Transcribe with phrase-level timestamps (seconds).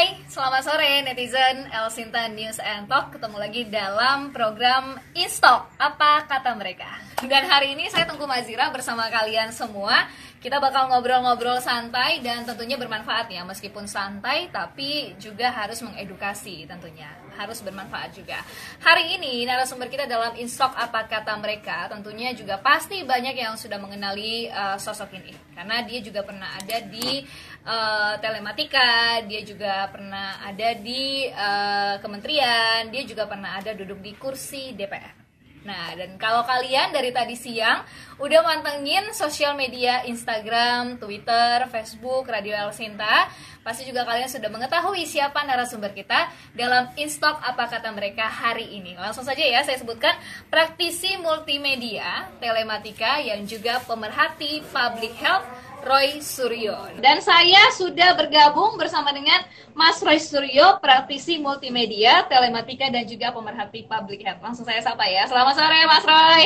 [0.00, 0.19] Bye.
[0.30, 3.10] Selamat sore netizen El Sinta News and Talk.
[3.10, 6.86] Ketemu lagi dalam program Instock Apa kata mereka?
[7.18, 10.06] Dan hari ini saya Tengku Mazira bersama kalian semua.
[10.40, 13.42] Kita bakal ngobrol-ngobrol santai dan tentunya bermanfaat ya.
[13.42, 17.10] Meskipun santai tapi juga harus mengedukasi tentunya.
[17.34, 18.40] Harus bermanfaat juga.
[18.80, 23.76] Hari ini narasumber kita dalam Instock Apa kata mereka Tentunya juga pasti banyak yang sudah
[23.82, 25.34] mengenali uh, sosok ini.
[25.52, 27.20] Karena dia juga pernah ada di
[27.68, 34.12] uh, telematika, dia juga pernah ada di uh, kementerian, dia juga pernah ada duduk di
[34.16, 35.20] kursi DPR.
[35.60, 37.84] Nah, dan kalau kalian dari tadi siang
[38.16, 43.28] udah mantengin sosial media Instagram, Twitter, Facebook, Radio El Sinta,
[43.60, 48.96] pasti juga kalian sudah mengetahui siapa narasumber kita dalam Instock apa kata mereka hari ini.
[48.96, 50.16] Langsung saja ya saya sebutkan
[50.48, 55.44] praktisi multimedia, telematika yang juga pemerhati public health
[55.84, 57.00] Roy Suryo.
[57.00, 59.40] Dan saya sudah bergabung bersama dengan
[59.72, 64.44] Mas Roy Suryo, praktisi multimedia, telematika dan juga pemerhati public health.
[64.44, 65.24] Langsung saya sapa ya.
[65.26, 66.44] Selamat sore Mas Roy.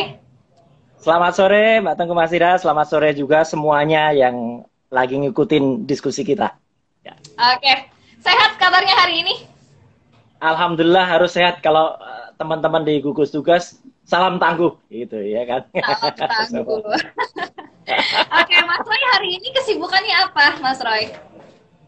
[1.04, 6.56] Selamat sore Mbak Tengku Masira, selamat sore juga semuanya yang lagi ngikutin diskusi kita.
[7.04, 7.12] Ya.
[7.52, 7.92] Oke,
[8.24, 9.34] sehat kabarnya hari ini?
[10.41, 15.62] Alhamdulillah harus sehat kalau eh, teman-teman di gugus tugas salam tangguh gitu ya kan.
[15.72, 16.80] Salam tangguh.
[18.41, 21.12] Oke, Mas Roy hari ini kesibukannya apa, Mas Roy?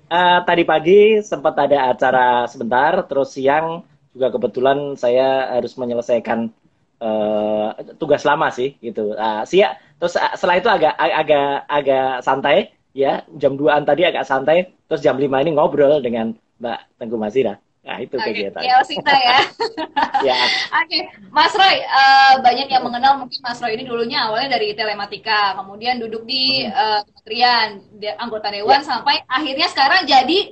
[0.07, 6.53] Uh, tadi pagi sempat ada acara sebentar, terus siang juga kebetulan saya harus menyelesaikan
[7.01, 9.17] uh, tugas lama sih gitu.
[9.17, 14.29] Uh, siang, terus uh, setelah itu agak agak agak santai ya, jam 2-an tadi agak
[14.29, 17.57] santai, terus jam 5 ini ngobrol dengan Mbak Tengku Masira.
[17.87, 18.35] Nah, itu okay.
[18.35, 18.63] kegiatan.
[18.67, 19.39] Ya, ya.
[20.27, 20.37] ya.
[20.75, 21.03] Oke, okay.
[21.31, 26.03] Mas Roy, uh, banyak yang mengenal mungkin Mas Roy ini dulunya awalnya dari telematika, kemudian
[26.03, 28.91] duduk di uh, kementerian, di, anggota dewan ya.
[28.91, 30.51] sampai akhirnya sekarang jadi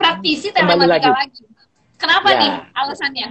[0.00, 1.12] praktisi telematika lagi.
[1.12, 1.42] lagi.
[2.00, 2.40] Kenapa ya.
[2.40, 3.28] nih alasannya?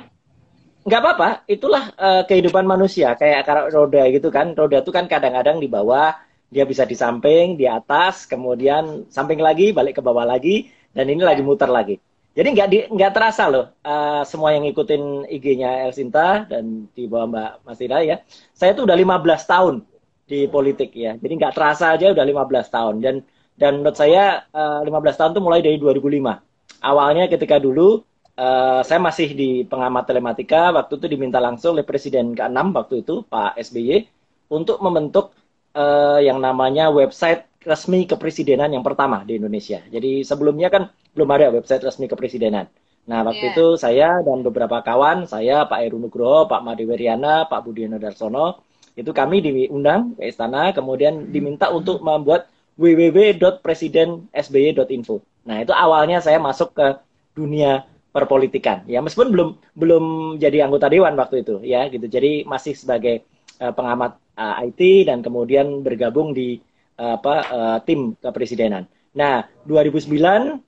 [0.85, 4.53] Nggak apa-apa, itulah uh, kehidupan manusia kayak roda gitu kan.
[4.53, 6.13] Roda itu kan kadang-kadang di bawah,
[6.53, 11.25] dia bisa di samping, di atas, kemudian samping lagi, balik ke bawah lagi, dan ini
[11.25, 11.33] ya.
[11.33, 11.97] lagi muter lagi
[12.31, 17.03] jadi nggak di nggak terasa loh uh, semua yang ngikutin IG-nya El Sinta dan di
[17.03, 18.23] bawah Mbak Masira ya.
[18.55, 19.75] Saya tuh udah 15 tahun
[20.23, 21.19] di politik ya.
[21.19, 23.15] Jadi nggak terasa aja udah 15 tahun dan
[23.59, 26.79] dan menurut saya uh, eh, 15 tahun tuh mulai dari 2005.
[26.79, 27.99] Awalnya ketika dulu
[28.39, 33.27] uh, saya masih di pengamat telematika waktu itu diminta langsung oleh Presiden ke-6 waktu itu
[33.27, 34.07] Pak SBY
[34.55, 35.35] untuk membentuk
[35.75, 39.85] uh, yang namanya website resmi kepresidenan yang pertama di Indonesia.
[39.89, 42.65] Jadi sebelumnya kan belum ada website resmi kepresidenan.
[43.05, 43.53] Nah, waktu yeah.
[43.53, 48.61] itu saya dan beberapa kawan, saya Pak Heru Nugroho, Pak Madi Weryana, Pak Budiono Darsono,
[48.93, 52.45] itu kami diundang ke istana, kemudian diminta untuk membuat
[52.77, 55.15] www.presidensby.info.
[55.49, 57.01] Nah, itu awalnya saya masuk ke
[57.33, 58.85] dunia perpolitikan.
[58.85, 62.05] Ya, meskipun belum belum jadi anggota dewan waktu itu, ya gitu.
[62.05, 63.25] Jadi masih sebagai
[63.63, 66.61] uh, pengamat uh, eh, IT dan kemudian bergabung di
[67.01, 68.85] apa uh, tim kepresidenan.
[69.17, 70.11] Nah, 2009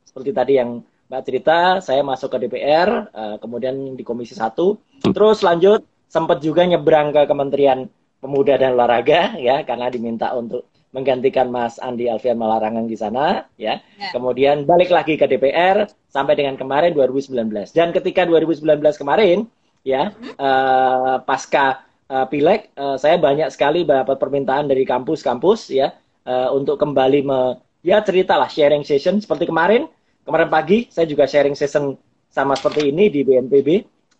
[0.03, 5.45] seperti tadi yang Mbak cerita, saya masuk ke DPR, uh, kemudian di Komisi 1, terus
[5.45, 7.85] lanjut sempat juga nyebrang ke Kementerian
[8.17, 10.63] Pemuda dan Olahraga ya karena diminta untuk
[10.93, 13.81] menggantikan Mas Andi Alfian Malarangang di sana ya.
[13.97, 14.13] ya.
[14.13, 17.33] Kemudian balik lagi ke DPR sampai dengan kemarin 2019.
[17.73, 19.49] Dan ketika 2019 kemarin
[19.83, 25.91] ya uh, pasca uh, pileg uh, saya banyak sekali dapat permintaan dari kampus-kampus ya
[26.27, 27.39] uh, untuk kembali me
[27.83, 29.87] ya ceritalah sharing session seperti kemarin
[30.23, 31.95] kemarin pagi saya juga sharing session
[32.33, 33.69] sama seperti ini di BNPB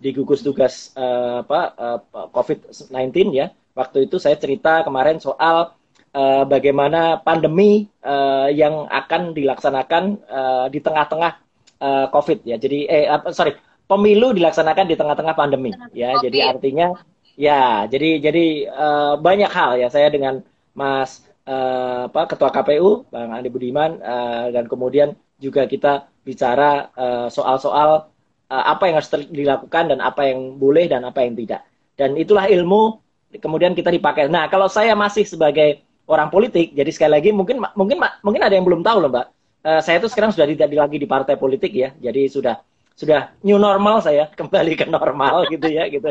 [0.04, 3.48] di gugus tugas uh, apa uh, eh, COVID-19 ya.
[3.74, 5.74] Waktu itu saya cerita kemarin soal
[6.14, 11.32] uh, bagaimana pandemi uh, yang akan dilaksanakan uh, di tengah-tengah
[11.80, 12.60] uh, COVID ya.
[12.60, 13.56] Jadi eh uh, sorry
[13.88, 16.20] pemilu dilaksanakan di tengah-tengah pandemi ya.
[16.20, 16.94] Jadi artinya
[17.34, 20.46] ya jadi jadi uh, banyak hal ya saya dengan
[20.78, 27.28] Mas uh, apa ketua KPU Bang Andi Budiman uh, dan kemudian juga kita bicara eh,
[27.28, 28.08] soal-soal
[28.48, 31.68] uh, apa yang harus dilakukan dan apa yang boleh dan apa yang tidak.
[32.00, 33.04] Dan itulah ilmu
[33.44, 34.32] kemudian kita dipakai.
[34.32, 38.64] Nah, kalau saya masih sebagai orang politik, jadi sekali lagi mungkin mungkin mungkin ada yang
[38.64, 39.28] belum tahu loh, Mbak.
[39.64, 41.92] Uh, saya tuh sekarang sudah tidak lagi di partai politik ya.
[42.00, 42.56] Jadi sudah
[42.94, 46.10] sudah new normal saya kembali ke normal gitu ya gitu.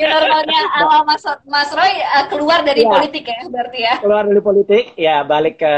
[0.00, 3.94] New normalnya awal Mas Mas Roy uh, keluar dari ya, politik ya berarti ya.
[4.00, 5.74] Keluar dari politik ya balik ke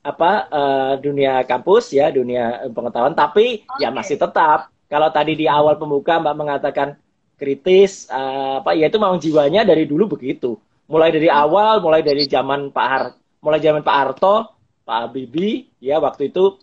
[0.00, 3.84] apa uh, dunia kampus ya dunia pengetahuan tapi okay.
[3.84, 6.96] ya masih tetap kalau tadi di awal pembuka mbak mengatakan
[7.36, 10.56] kritis uh, apa ya itu memang jiwanya dari dulu begitu
[10.88, 13.04] mulai dari awal mulai dari zaman Pak Har
[13.44, 14.56] mulai zaman Pak Harto
[14.88, 16.56] Pak Habibie ya waktu itu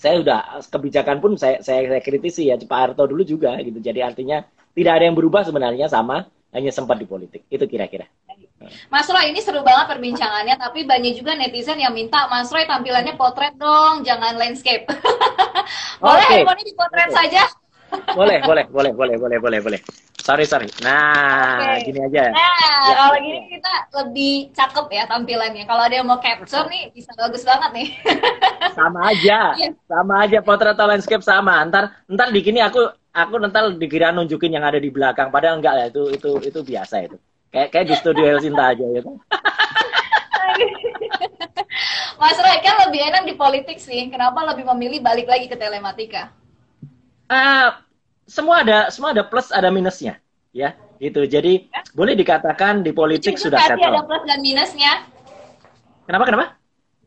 [0.00, 3.84] saya udah kebijakan pun saya saya, saya kritisi ya Pak Harto dulu juga gitu.
[3.84, 4.40] Jadi artinya
[4.72, 6.24] tidak ada yang berubah sebenarnya sama
[6.56, 7.44] hanya sempat di politik.
[7.52, 8.08] Itu kira-kira.
[8.92, 13.16] Mas Roy, ini seru banget perbincangannya, tapi banyak juga netizen yang minta Mas Roy tampilannya
[13.16, 14.84] potret dong, jangan landscape.
[16.02, 16.44] boleh okay.
[16.44, 17.16] handphone di potret okay.
[17.16, 17.42] saja?
[18.18, 19.80] Boleh, boleh, boleh, boleh, boleh, boleh, boleh.
[20.20, 20.68] Sorry, sorry.
[20.84, 21.90] Nah, okay.
[21.90, 22.28] gini aja.
[22.28, 22.38] Nah,
[22.86, 22.94] ya.
[22.94, 23.72] kalau gini kita
[24.04, 25.64] lebih cakep ya tampilannya.
[25.64, 27.88] Kalau ada yang mau capture nih, bisa bagus banget nih.
[28.78, 29.72] sama aja, yeah.
[29.88, 31.64] sama aja potret atau landscape sama.
[31.66, 35.32] Ntar, ntar di gini aku, aku ntar dikira nunjukin yang ada di belakang.
[35.32, 37.16] Padahal enggak ya, itu, itu, itu biasa itu.
[37.50, 39.10] Kayak kayak di studio Elsinta aja gitu.
[42.20, 44.12] Mas Roy kan lebih enak di politik sih.
[44.12, 46.30] Kenapa lebih memilih balik lagi ke telematika?
[47.30, 47.78] Uh,
[48.26, 50.18] semua ada semua ada plus ada minusnya,
[50.50, 51.22] ya gitu.
[51.24, 51.80] Jadi ya.
[51.94, 53.86] boleh dikatakan di politik Jujur sudah settle.
[53.86, 54.92] ada plus dan minusnya.
[56.10, 56.46] Kenapa kenapa?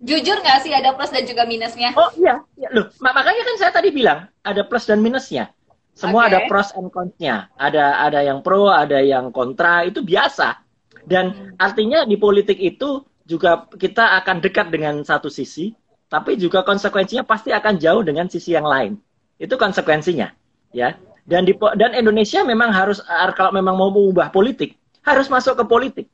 [0.03, 1.91] Jujur nggak sih ada plus dan juga minusnya?
[1.95, 5.51] Oh iya, ya, loh makanya kan saya tadi bilang ada plus dan minusnya.
[5.93, 6.29] Semua okay.
[6.33, 7.53] ada pros and cons-nya.
[7.53, 10.57] Ada ada yang pro, ada yang kontra, itu biasa.
[11.05, 11.61] Dan hmm.
[11.61, 15.71] artinya di politik itu juga kita akan dekat dengan satu sisi,
[16.09, 18.97] tapi juga konsekuensinya pasti akan jauh dengan sisi yang lain.
[19.43, 20.31] Itu konsekuensinya,
[20.71, 20.95] ya.
[21.27, 23.03] Dan di dan Indonesia memang harus
[23.35, 26.07] kalau memang mau mengubah politik, harus masuk ke politik.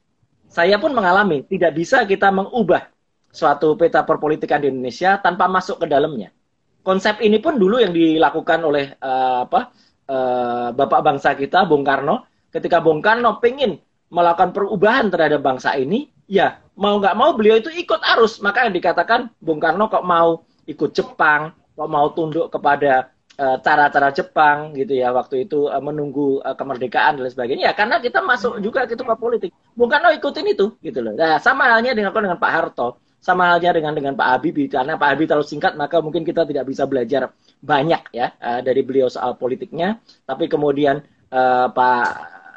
[0.50, 2.90] Saya pun mengalami tidak bisa kita mengubah
[3.30, 6.34] suatu peta perpolitikan di Indonesia tanpa masuk ke dalamnya
[6.84, 9.70] konsep ini pun dulu yang dilakukan oleh uh, apa
[10.10, 13.78] uh, bapak bangsa kita Bung Karno ketika Bung Karno pengen
[14.10, 18.74] melakukan perubahan terhadap bangsa ini ya mau nggak mau beliau itu ikut arus maka yang
[18.74, 25.00] dikatakan Bung Karno kok mau ikut Jepang kok mau tunduk kepada cara-cara uh, Jepang gitu
[25.00, 27.72] ya waktu itu uh, menunggu uh, kemerdekaan dan sebagainya.
[27.72, 29.52] Ya karena kita masuk juga gitu ke politik.
[29.74, 31.16] Bung Karno ikutin itu gitu loh.
[31.16, 33.00] Nah sama halnya dengan dengan Pak Harto.
[33.20, 34.68] Sama halnya dengan dengan Pak Habibie.
[34.68, 38.32] Karena Pak Habibie terlalu singkat maka mungkin kita tidak bisa belajar banyak ya
[38.64, 40.00] dari beliau soal politiknya.
[40.28, 42.06] Tapi kemudian uh, Pak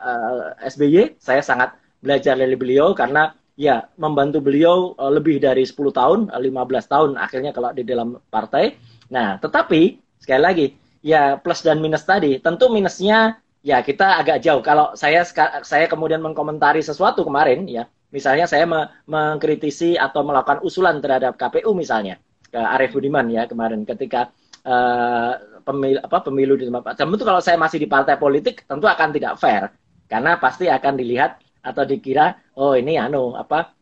[0.02, 5.76] uh, eh, SBY saya sangat belajar dari beliau karena ya membantu beliau lebih dari 10
[5.94, 6.42] tahun 15
[6.90, 8.74] tahun akhirnya kalau di dalam partai.
[9.12, 10.66] Nah tetapi sekali lagi
[11.02, 12.38] ya plus dan minus tadi.
[12.38, 14.62] Tentu minusnya ya kita agak jauh.
[14.62, 15.26] Kalau saya
[15.66, 18.68] saya kemudian mengkomentari sesuatu kemarin ya Misalnya saya
[19.08, 22.20] mengkritisi atau melakukan usulan terhadap KPU misalnya
[22.52, 24.28] ke Arief Budiman ya kemarin ketika
[24.68, 25.32] uh,
[25.64, 29.40] pemilu apa pemilu di tempat tentu kalau saya masih di partai politik tentu akan tidak
[29.40, 29.72] fair.
[30.12, 33.72] Karena pasti akan dilihat atau dikira oh ini anu apa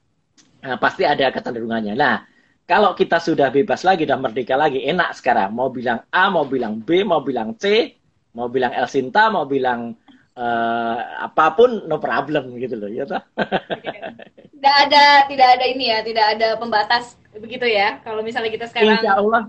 [0.63, 1.99] uh, pasti ada kecenderungannya.
[1.99, 2.23] Nah,
[2.71, 5.51] kalau kita sudah bebas lagi dan merdeka lagi enak sekarang.
[5.51, 7.99] Mau bilang A, mau bilang B, mau bilang C,
[8.31, 9.99] mau bilang El Sinta, mau bilang
[10.39, 13.19] uh, apa pun no problem gitu loh ya toh.
[14.55, 17.99] tidak ada tidak ada ini ya tidak ada pembatas begitu ya.
[18.07, 19.41] Kalau misalnya kita sekarang Insya Allah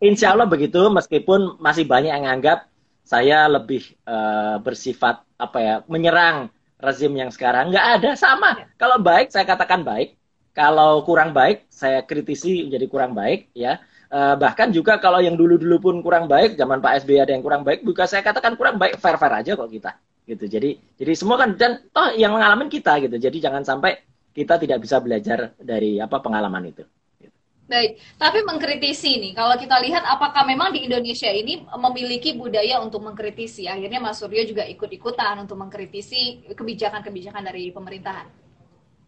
[0.00, 2.72] Insya Allah begitu meskipun masih banyak yang anggap
[3.04, 6.48] saya lebih uh, bersifat apa ya menyerang
[6.80, 7.68] rezim yang sekarang.
[7.68, 8.64] Nggak ada sama.
[8.64, 8.66] Ya.
[8.80, 10.16] kalau baik saya katakan baik
[10.52, 13.80] kalau kurang baik saya kritisi menjadi kurang baik ya.
[14.12, 17.64] Uh, bahkan juga kalau yang dulu-dulu pun kurang baik zaman Pak SBY ada yang kurang
[17.64, 19.96] baik juga saya katakan kurang baik fair fair aja kok kita
[20.28, 20.44] gitu.
[20.44, 23.16] Jadi jadi semua kan dan toh yang mengalami kita gitu.
[23.16, 24.04] Jadi jangan sampai
[24.36, 26.84] kita tidak bisa belajar dari apa pengalaman itu
[27.72, 33.00] Baik, tapi mengkritisi nih, kalau kita lihat apakah memang di Indonesia ini memiliki budaya untuk
[33.00, 33.64] mengkritisi?
[33.64, 38.28] Akhirnya Mas Suryo juga ikut-ikutan untuk mengkritisi kebijakan-kebijakan dari pemerintahan.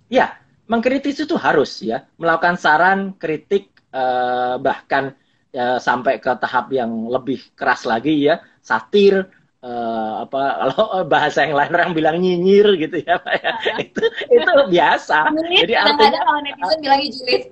[0.08, 5.14] Ya, mengkritisi itu harus ya, melakukan saran, kritik, eh, bahkan
[5.54, 9.28] eh, sampai ke tahap yang lebih keras lagi ya, satir,
[9.64, 13.52] uh, apa kalau bahasa yang lain orang bilang nyinyir gitu ya Pak ya.
[13.80, 15.18] Itu itu biasa.
[15.64, 17.44] Jadi artinya kalau netizen bilang julid.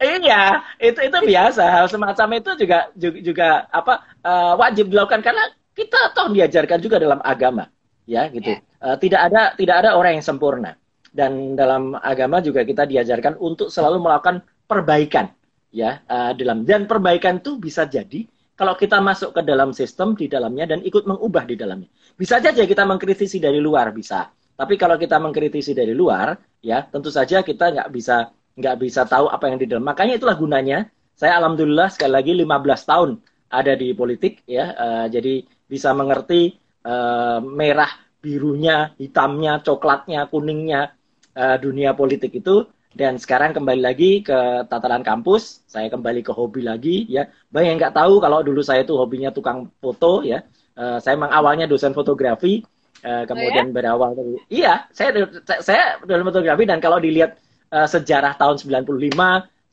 [0.00, 0.42] iya,
[0.80, 1.62] itu itu biasa.
[1.68, 5.44] Hal semacam itu juga juga, juga apa uh, wajib dilakukan karena
[5.76, 7.68] kita toh diajarkan juga dalam agama,
[8.08, 8.56] ya gitu.
[8.56, 8.64] Yeah.
[8.80, 10.80] Uh, tidak ada tidak ada orang yang sempurna.
[11.16, 15.32] Dan dalam agama juga kita diajarkan untuk selalu melakukan perbaikan,
[15.72, 20.28] ya uh, dalam dan perbaikan itu bisa jadi kalau kita masuk ke dalam sistem di
[20.28, 21.88] dalamnya dan ikut mengubah di dalamnya.
[22.20, 27.08] Bisa saja kita mengkritisi dari luar bisa, tapi kalau kita mengkritisi dari luar, ya tentu
[27.08, 29.84] saja kita nggak bisa nggak bisa tahu apa yang di dalam.
[29.88, 30.88] Makanya itulah gunanya.
[31.16, 33.10] Saya alhamdulillah sekali lagi 15 tahun
[33.48, 37.88] ada di politik, ya, uh, jadi bisa mengerti uh, merah,
[38.20, 40.95] birunya, hitamnya, coklatnya, kuningnya
[41.36, 42.64] uh, dunia politik itu
[42.96, 47.28] dan sekarang kembali lagi ke tataran kampus, saya kembali ke hobi lagi ya.
[47.52, 50.40] Banyak yang nggak tahu kalau dulu saya itu hobinya tukang foto ya.
[50.72, 52.64] Uh, saya memang awalnya dosen fotografi,
[53.04, 53.74] uh, kemudian oh, ya?
[53.76, 55.28] berawal dari iya, saya
[55.60, 57.36] saya dalam fotografi dan kalau dilihat
[57.72, 59.12] uh, sejarah tahun 95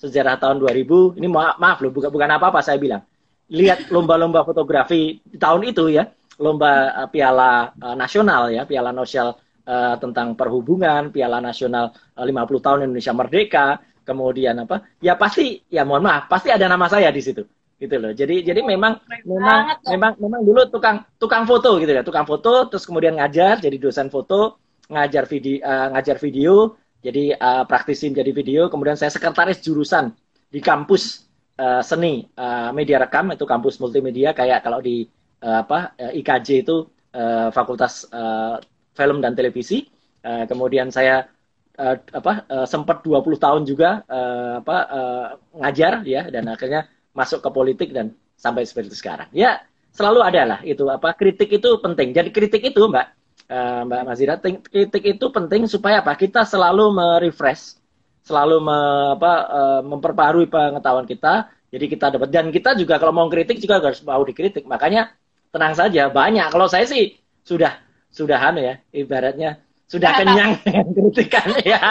[0.04, 3.04] sejarah tahun 2000 ini maaf, maaf loh bukan bukan apa-apa saya bilang
[3.48, 9.96] lihat lomba-lomba fotografi tahun itu ya lomba uh, piala uh, nasional ya piala nasional uh,
[10.00, 13.68] tentang perhubungan piala nasional uh, 50 tahun Indonesia Merdeka
[14.04, 17.44] kemudian apa ya pasti ya mohon maaf pasti ada nama saya di situ
[17.84, 18.12] gitu loh.
[18.16, 22.88] Jadi jadi memang memang memang memang dulu tukang tukang foto gitu ya, tukang foto terus
[22.88, 28.72] kemudian ngajar jadi dosen foto, ngajar video uh, ngajar video, jadi uh, praktisi jadi video,
[28.72, 30.16] kemudian saya sekretaris jurusan
[30.48, 31.28] di kampus
[31.60, 35.04] uh, seni uh, media rekam itu kampus multimedia kayak kalau di
[35.44, 39.86] uh, apa uh, IKJ itu uh, Fakultas uh, Film dan Televisi.
[40.24, 41.28] Uh, kemudian saya
[41.76, 45.28] uh, apa uh, sempat 20 tahun juga uh, apa uh,
[45.60, 49.28] ngajar ya dan akhirnya masuk ke politik dan sampai seperti sekarang.
[49.36, 52.16] Ya, selalu ada lah itu apa kritik itu penting.
[52.16, 53.08] Jadi kritik itu Mbak
[53.50, 56.16] uh, Mbak Mazira, kritik itu penting supaya apa?
[56.16, 57.80] Kita selalu merefresh,
[58.24, 58.80] selalu me,
[59.18, 61.50] apa, uh, memperbarui pengetahuan kita.
[61.74, 64.70] Jadi kita dapat dan kita juga kalau mau kritik juga harus mau dikritik.
[64.70, 65.10] Makanya
[65.50, 66.54] tenang saja, banyak.
[66.54, 67.74] Kalau saya sih sudah
[68.14, 69.58] sudahan ya, ibaratnya
[69.90, 71.82] sudah kenyang dengan kritikan ya.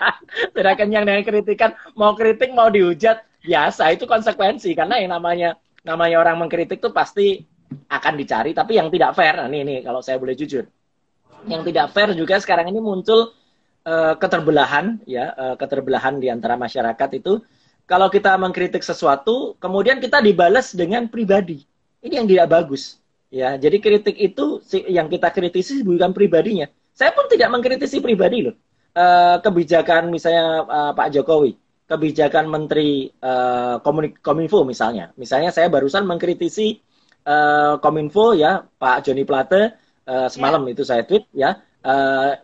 [0.54, 4.74] sudah kenyang dengan kritikan, mau kritik mau dihujat biasa itu konsekuensi.
[4.74, 5.54] Karena yang namanya
[5.86, 7.46] namanya orang mengkritik tuh pasti
[7.88, 10.66] akan dicari tapi yang tidak fair nah ini ini kalau saya boleh jujur.
[11.46, 13.30] Yang tidak fair juga sekarang ini muncul
[13.86, 17.40] uh, keterbelahan ya uh, keterbelahan di antara masyarakat itu.
[17.88, 21.64] Kalau kita mengkritik sesuatu kemudian kita dibalas dengan pribadi.
[22.04, 22.97] Ini yang tidak bagus
[23.28, 28.56] ya jadi kritik itu yang kita kritisi bukan pribadinya saya pun tidak mengkritisi pribadi loh
[28.96, 31.56] uh, kebijakan misalnya uh, Pak Jokowi
[31.88, 33.80] kebijakan Menteri uh,
[34.20, 35.10] Kominfo misalnya.
[35.16, 36.76] Misalnya saya barusan mengkritisi
[37.24, 40.72] uh, Kominfo ya Pak Joni Plate uh, semalam yeah.
[40.76, 41.56] itu saya tweet ya
[41.88, 42.36] uh,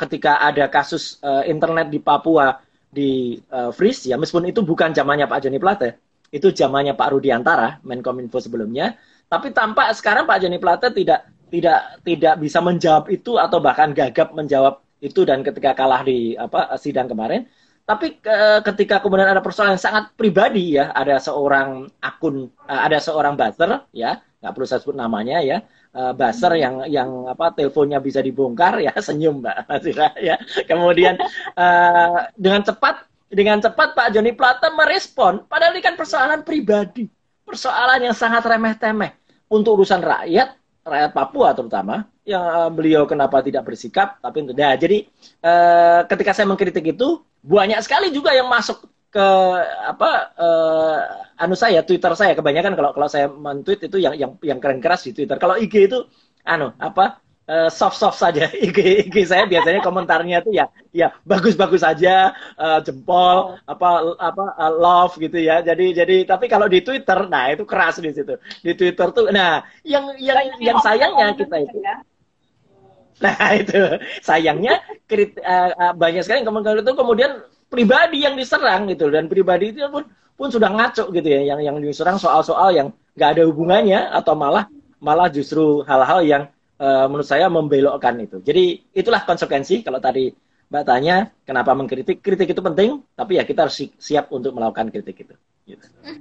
[0.00, 2.56] ketika ada kasus internet di Papua
[2.88, 6.00] di uh, freeze ya meskipun itu bukan zamannya Pak Joni Plate
[6.32, 8.96] itu zamannya Pak Rudiantara Menkominfo sebelumnya
[9.28, 14.32] tapi tampak sekarang Pak Joni Plate tidak tidak tidak bisa menjawab itu atau bahkan gagap
[14.32, 17.48] menjawab itu dan ketika kalah di apa sidang kemarin
[17.88, 23.00] tapi ke, ketika kemudian ada persoalan yang sangat pribadi ya, ada seorang akun, uh, ada
[23.00, 25.64] seorang buzzer ya, nggak perlu saya sebut namanya ya,
[25.96, 30.36] uh, buzzer yang yang apa teleponnya bisa dibongkar ya, senyum mbak Masira ya.
[30.68, 31.16] Kemudian
[31.56, 37.08] uh, dengan cepat dengan cepat Pak Joni Plata merespon, padahal ini kan persoalan pribadi,
[37.40, 39.17] persoalan yang sangat remeh-temeh
[39.48, 45.08] untuk urusan rakyat, rakyat Papua terutama, yang uh, beliau kenapa tidak bersikap, tapi nah, jadi
[45.44, 49.28] uh, ketika saya mengkritik itu banyak sekali juga yang masuk ke
[49.88, 50.96] apa uh,
[51.40, 55.08] anu saya Twitter saya kebanyakan kalau kalau saya men-tweet itu yang yang yang keren keras
[55.08, 55.40] di Twitter.
[55.40, 56.04] Kalau IG itu
[56.44, 58.52] anu apa uh, soft-soft saja.
[58.66, 64.72] IG IG saya biasanya komentarnya itu ya ya bagus-bagus saja uh, jempol apa apa uh,
[64.76, 65.64] love gitu ya.
[65.64, 68.36] Jadi jadi tapi kalau di Twitter nah itu keras di situ.
[68.60, 71.78] Di Twitter tuh nah yang yang yang sayangnya kita itu.
[71.80, 72.04] ya.
[73.24, 73.80] Nah itu.
[74.22, 76.92] Sayangnya krit, uh, uh, banyak sekali yang komentar itu.
[76.94, 79.08] Kemudian pribadi yang diserang gitu.
[79.10, 80.06] Dan pribadi itu pun
[80.38, 81.42] pun sudah ngaco gitu ya.
[81.54, 82.88] Yang yang diserang soal-soal yang
[83.18, 84.70] nggak ada hubungannya atau malah
[85.02, 86.42] malah justru hal-hal yang
[86.78, 88.40] uh, menurut saya membelokkan itu.
[88.42, 90.30] Jadi itulah konsekuensi kalau tadi
[90.68, 95.16] Mbak tanya kenapa mengkritik, kritik itu penting, tapi ya kita harus siap untuk melakukan kritik
[95.24, 95.34] itu.
[95.64, 95.84] Gitu.
[96.04, 96.12] Oke,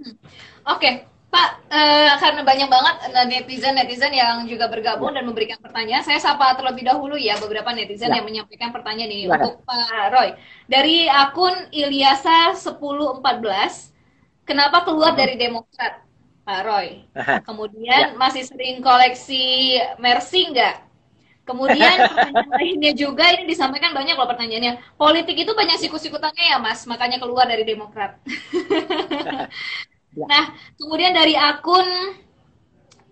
[0.63, 0.93] okay.
[1.27, 2.95] Pak, uh, karena banyak banget
[3.27, 8.23] netizen-netizen yang juga bergabung dan memberikan pertanyaan, saya sapa terlebih dahulu ya beberapa netizen ya.
[8.23, 9.35] yang menyampaikan pertanyaan ini ya.
[9.35, 10.31] untuk Pak Roy.
[10.71, 13.19] Dari akun Ilyasa 1014,
[14.47, 15.19] kenapa keluar hmm.
[15.19, 16.06] dari Demokrat,
[16.47, 17.03] Pak Roy?
[17.43, 18.15] Kemudian ya.
[18.15, 20.87] masih sering koleksi Mercy nggak?
[21.43, 24.79] Kemudian pertanyaan lainnya juga ini disampaikan banyak loh pertanyaannya.
[24.95, 28.15] Politik itu banyak sikut-sikutannya ya, Mas, makanya keluar dari Demokrat.
[30.17, 30.25] Ya.
[30.25, 30.45] Nah,
[30.81, 31.85] kemudian dari akun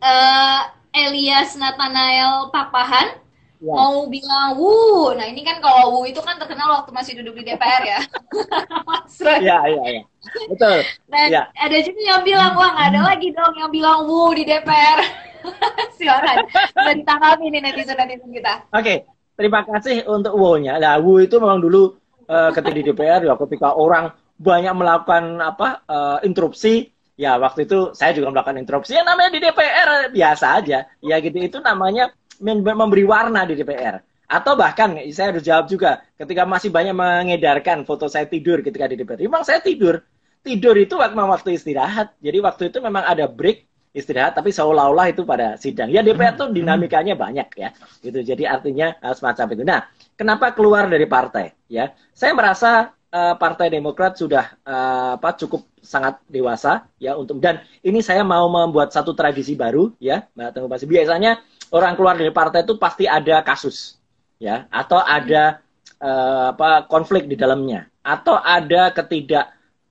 [0.01, 3.22] uh, Elias Nathanael Papahan
[3.62, 3.74] ya.
[3.77, 5.13] mau bilang wu.
[5.13, 8.00] Nah, ini kan kalau wu itu kan terkenal waktu masih duduk di DPR ya.
[8.89, 10.04] Mas Iya, iya, iya.
[10.51, 10.77] Betul.
[11.08, 11.44] Dan ya.
[11.56, 15.00] ada juga yang bilang, wah nggak ada lagi dong yang bilang wu di DPR.
[15.98, 16.38] Silakan.
[16.74, 18.54] Dan ditanggapi nih netizen-netizen kita.
[18.74, 18.98] Oke, okay.
[19.38, 20.82] terima kasih untuk wu-nya.
[20.82, 21.96] Nah, wu itu memang dulu
[22.30, 27.96] uh, ketika di DPR ya ketika orang banyak melakukan apa uh, interupsi ya waktu itu
[27.96, 32.12] saya juga melakukan interupsi yang namanya di DPR biasa aja ya gitu itu namanya
[32.44, 38.12] memberi warna di DPR atau bahkan saya harus jawab juga ketika masih banyak mengedarkan foto
[38.12, 40.04] saya tidur ketika di DPR memang saya tidur
[40.46, 42.14] tidur itu waktu waktu istirahat.
[42.22, 43.66] Jadi waktu itu memang ada break
[43.98, 45.90] istirahat tapi seolah-olah itu pada sidang.
[45.90, 47.74] Ya DPR tuh dinamikanya banyak ya
[48.06, 48.22] gitu.
[48.22, 49.64] Jadi artinya semacam itu.
[49.66, 51.90] Nah kenapa keluar dari partai ya?
[52.14, 58.04] Saya merasa uh, Partai Demokrat sudah uh, apa cukup sangat dewasa ya untuk dan ini
[58.04, 60.86] saya mau membuat satu tradisi baru ya Mbak Tengku Pasi.
[60.86, 61.40] Biasanya
[61.72, 63.96] orang keluar dari partai itu pasti ada kasus
[64.38, 65.64] ya atau ada
[66.04, 68.92] uh, apa konflik di dalamnya atau ada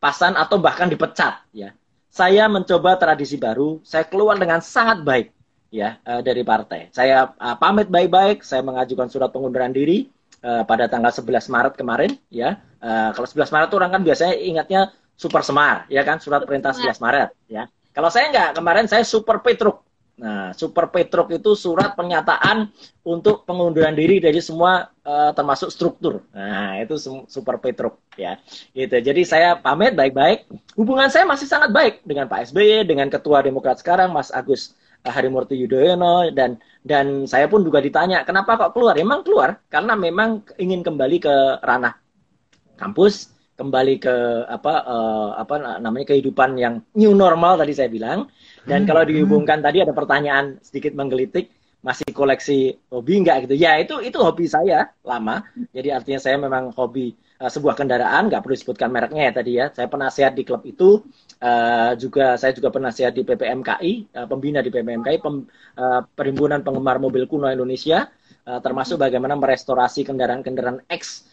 [0.04, 1.72] ketidakpasan atau bahkan dipecat ya.
[2.12, 5.26] Saya mencoba tradisi baru, saya keluar dengan sangat baik
[5.72, 6.92] ya uh, dari partai.
[6.94, 10.06] Saya uh, pamit baik-baik, saya mengajukan surat pengunduran diri
[10.46, 12.60] uh, pada tanggal 11 Maret kemarin ya.
[12.84, 17.32] Kalau 11 Maret orang kan biasanya ingatnya Super Semar ya kan surat perintah 11 Maret
[17.48, 17.64] ya.
[17.96, 19.80] Kalau saya enggak, kemarin saya Super Petruk.
[20.14, 22.70] Nah, Super Petruk itu surat pernyataan
[23.02, 26.22] untuk pengunduran diri dari semua uh, termasuk struktur.
[26.30, 26.94] Nah, itu
[27.26, 28.38] Super Petruk ya.
[28.70, 28.94] Gitu.
[28.94, 30.46] Jadi saya pamit baik-baik.
[30.78, 35.52] Hubungan saya masih sangat baik dengan Pak SBY, dengan Ketua Demokrat sekarang Mas Agus Harimurti
[35.60, 38.96] Yudhoyono dan dan saya pun juga ditanya kenapa kok keluar?
[38.96, 42.00] Emang keluar karena memang ingin kembali ke ranah
[42.80, 44.14] kampus, kembali ke
[44.48, 48.32] apa uh, apa namanya kehidupan yang new normal tadi saya bilang.
[48.64, 48.88] Dan hmm.
[48.88, 51.52] kalau dihubungkan tadi ada pertanyaan sedikit menggelitik
[51.84, 53.60] masih koleksi hobi enggak gitu.
[53.60, 55.44] Ya itu itu hobi saya lama.
[55.76, 57.12] Jadi artinya saya memang hobi
[57.44, 59.66] uh, sebuah kendaraan, nggak perlu disebutkan mereknya ya tadi ya.
[59.68, 61.04] Saya penasehat di klub itu,
[61.44, 65.44] uh, juga saya juga penasehat di PPMKI, uh, pembina di PPMKI, pem,
[65.76, 68.08] uh, Perhimpunan Penggemar Mobil Kuno Indonesia,
[68.48, 71.30] uh, termasuk bagaimana merestorasi kendaraan-kendaraan X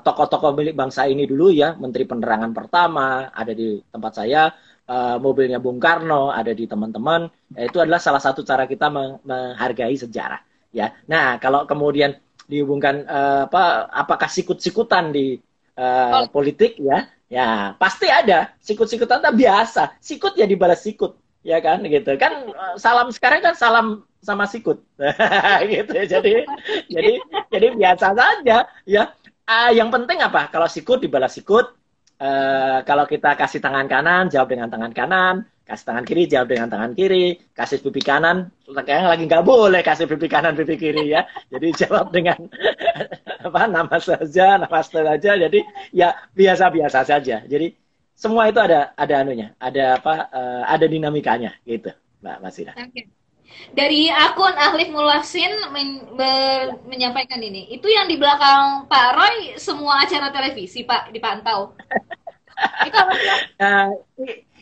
[0.00, 4.48] tokoh-tokoh milik bangsa ini dulu ya, Menteri Penerangan pertama ada di tempat saya,
[4.88, 7.28] uh, mobilnya Bung Karno ada di teman-teman.
[7.54, 10.40] Ya, itu adalah salah satu cara kita menghargai sejarah.
[10.72, 12.16] Ya, nah kalau kemudian
[12.48, 15.36] dihubungkan uh, apa apakah sikut-sikutan di
[15.76, 21.84] uh, politik ya ya pasti ada sikut-sikutan tak biasa sikut ya dibalas sikut ya kan
[21.84, 22.48] gitu kan
[22.80, 24.80] salam sekarang kan salam sama sikut
[25.72, 26.48] gitu ya jadi
[26.88, 27.12] jadi
[27.52, 29.12] jadi biasa saja ya
[29.44, 31.76] uh, yang penting apa kalau sikut dibalas sikut
[32.18, 35.36] uh, kalau kita kasih tangan kanan jawab dengan tangan kanan.
[35.68, 37.38] Kasih tangan kiri jawab dengan tangan kiri.
[37.52, 41.28] Kasih pipi kanan kayaknya lagi nggak boleh kasih pipi kanan pipi kiri ya.
[41.52, 42.38] Jadi jawab dengan
[43.46, 45.32] apa nama saja nama saja.
[45.36, 45.60] Jadi
[45.92, 47.44] ya biasa biasa saja.
[47.44, 47.74] Jadi
[48.16, 49.52] semua itu ada ada anunya.
[49.60, 51.52] Ada apa uh, ada dinamikanya.
[51.62, 52.72] Gitu mbak Masira.
[52.74, 53.06] Okay.
[53.72, 60.04] Dari akun Ahlif Mulwasin men ber, menyampaikan ini itu yang di belakang Pak Roy semua
[60.04, 61.74] acara televisi Pak dipantau
[62.88, 63.12] itu apa
[63.62, 63.88] uh,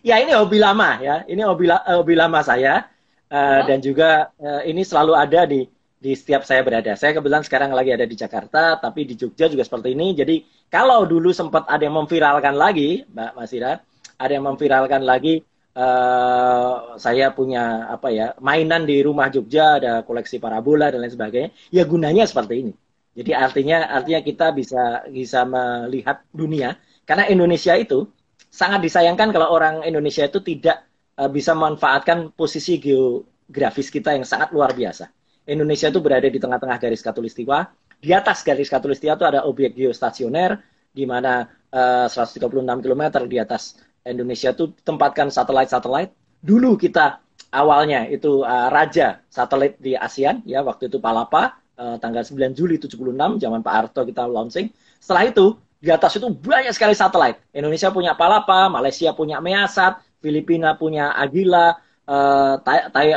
[0.07, 1.27] ya ini hobi lama ya.
[1.27, 2.87] Ini hobi hobi lama saya
[3.31, 3.61] uh, oh.
[3.67, 6.95] dan juga uh, ini selalu ada di di setiap saya berada.
[6.95, 10.15] Saya kebetulan sekarang lagi ada di Jakarta, tapi di Jogja juga seperti ini.
[10.15, 13.83] Jadi kalau dulu sempat ada yang memviralkan lagi, Mbak Masira,
[14.15, 15.43] ada yang memviralkan lagi
[15.77, 21.51] uh, saya punya apa ya mainan di rumah Jogja, ada koleksi parabola dan lain sebagainya.
[21.69, 22.73] Ya gunanya seperti ini.
[23.17, 26.77] Jadi artinya artinya kita bisa bisa melihat dunia
[27.09, 28.09] karena Indonesia itu
[28.53, 30.85] sangat disayangkan kalau orang Indonesia itu tidak
[31.21, 35.13] uh, bisa memanfaatkan posisi geografis kita yang sangat luar biasa.
[35.47, 37.71] Indonesia itu berada di tengah-tengah garis katulistiwa.
[37.97, 40.61] Di atas garis katulistiwa itu ada objek geostasioner
[40.91, 42.43] di mana uh, 136
[42.85, 46.15] km di atas Indonesia itu tempatkan satelit-satelit.
[46.41, 47.19] Dulu kita
[47.51, 52.79] awalnya itu uh, raja satelit di ASEAN ya waktu itu Palapa uh, tanggal 9 Juli
[52.81, 54.71] 76 zaman Pak Harto kita launching.
[55.03, 57.37] Setelah itu di atas itu banyak sekali satelit.
[57.53, 61.77] Indonesia punya Palapa, Malaysia punya Measat, Filipina punya Agila,
[62.09, 62.55] uh,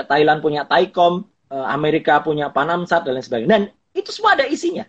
[0.06, 3.52] Thailand punya Taikom, uh, Amerika punya Panamsat dan lain sebagainya.
[3.56, 3.64] Dan
[3.96, 4.86] itu semua ada isinya,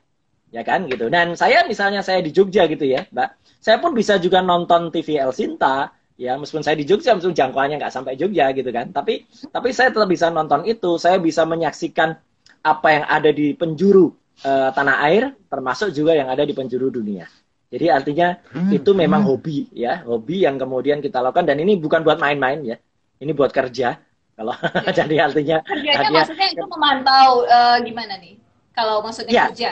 [0.51, 1.07] ya kan gitu.
[1.11, 3.29] Dan saya misalnya saya di Jogja gitu ya, Mbak,
[3.63, 7.81] saya pun bisa juga nonton TV El Sinta, ya meskipun saya di Jogja, meskipun jangkauannya
[7.81, 8.91] nggak sampai Jogja gitu kan.
[8.91, 12.19] Tapi tapi saya tetap bisa nonton itu, saya bisa menyaksikan
[12.61, 14.13] apa yang ada di penjuru
[14.45, 17.25] uh, tanah air, termasuk juga yang ada di penjuru dunia.
[17.71, 18.75] Jadi artinya hmm.
[18.75, 19.31] itu memang hmm.
[19.31, 22.77] hobi ya, hobi yang kemudian kita lakukan dan ini bukan buat main-main ya.
[23.23, 23.95] Ini buat kerja.
[24.35, 24.91] Kalau ya.
[25.05, 28.35] jadi artinya kerjanya artinya, maksudnya itu memantau uh, gimana nih?
[28.75, 29.45] Kalau maksudnya ya.
[29.53, 29.71] kerja,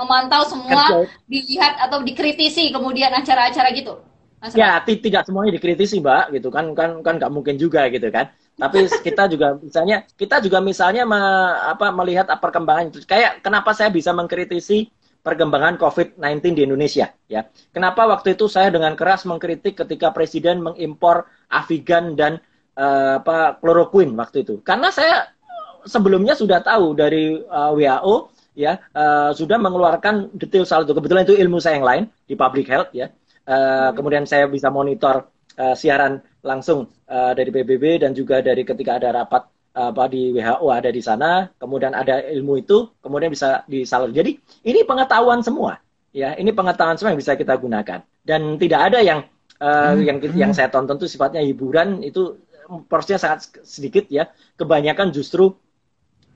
[0.00, 4.00] memantau semua dilihat atau dikritisi kemudian acara-acara gitu.
[4.40, 4.56] Masalah.
[4.56, 8.32] Ya, tidak semuanya dikritisi, Mbak, gitu kan kan kan nggak mungkin juga gitu kan.
[8.56, 11.20] Tapi kita juga misalnya kita juga misalnya me,
[11.76, 13.04] apa melihat perkembangan itu.
[13.04, 14.88] Kayak kenapa saya bisa mengkritisi
[15.20, 17.12] perkembangan COVID-19 di Indonesia.
[17.28, 22.40] Ya, kenapa waktu itu saya dengan keras mengkritik ketika Presiden mengimpor Avigan dan
[22.80, 25.28] uh, apa kloroquine waktu itu, karena saya
[25.84, 28.14] sebelumnya sudah tahu dari uh, eh, WHO
[28.54, 30.92] ya uh, sudah mengeluarkan detail itu.
[30.92, 33.10] Kebetulan itu ilmu saya yang lain di public health ya.
[33.46, 35.26] Uh, kemudian saya bisa monitor
[35.58, 40.66] uh, siaran langsung uh, dari PBB dan juga dari ketika ada rapat apa di WHO
[40.66, 44.10] ada di sana, kemudian ada ilmu itu, kemudian bisa disalur.
[44.10, 44.34] Jadi
[44.66, 45.78] ini pengetahuan semua,
[46.10, 48.02] ya ini pengetahuan semua yang bisa kita gunakan.
[48.20, 49.24] dan tidak ada yang
[49.62, 50.02] uh, hmm.
[50.04, 52.40] yang yang saya tonton tuh sifatnya hiburan itu
[52.86, 55.56] porsinya sangat sedikit ya kebanyakan justru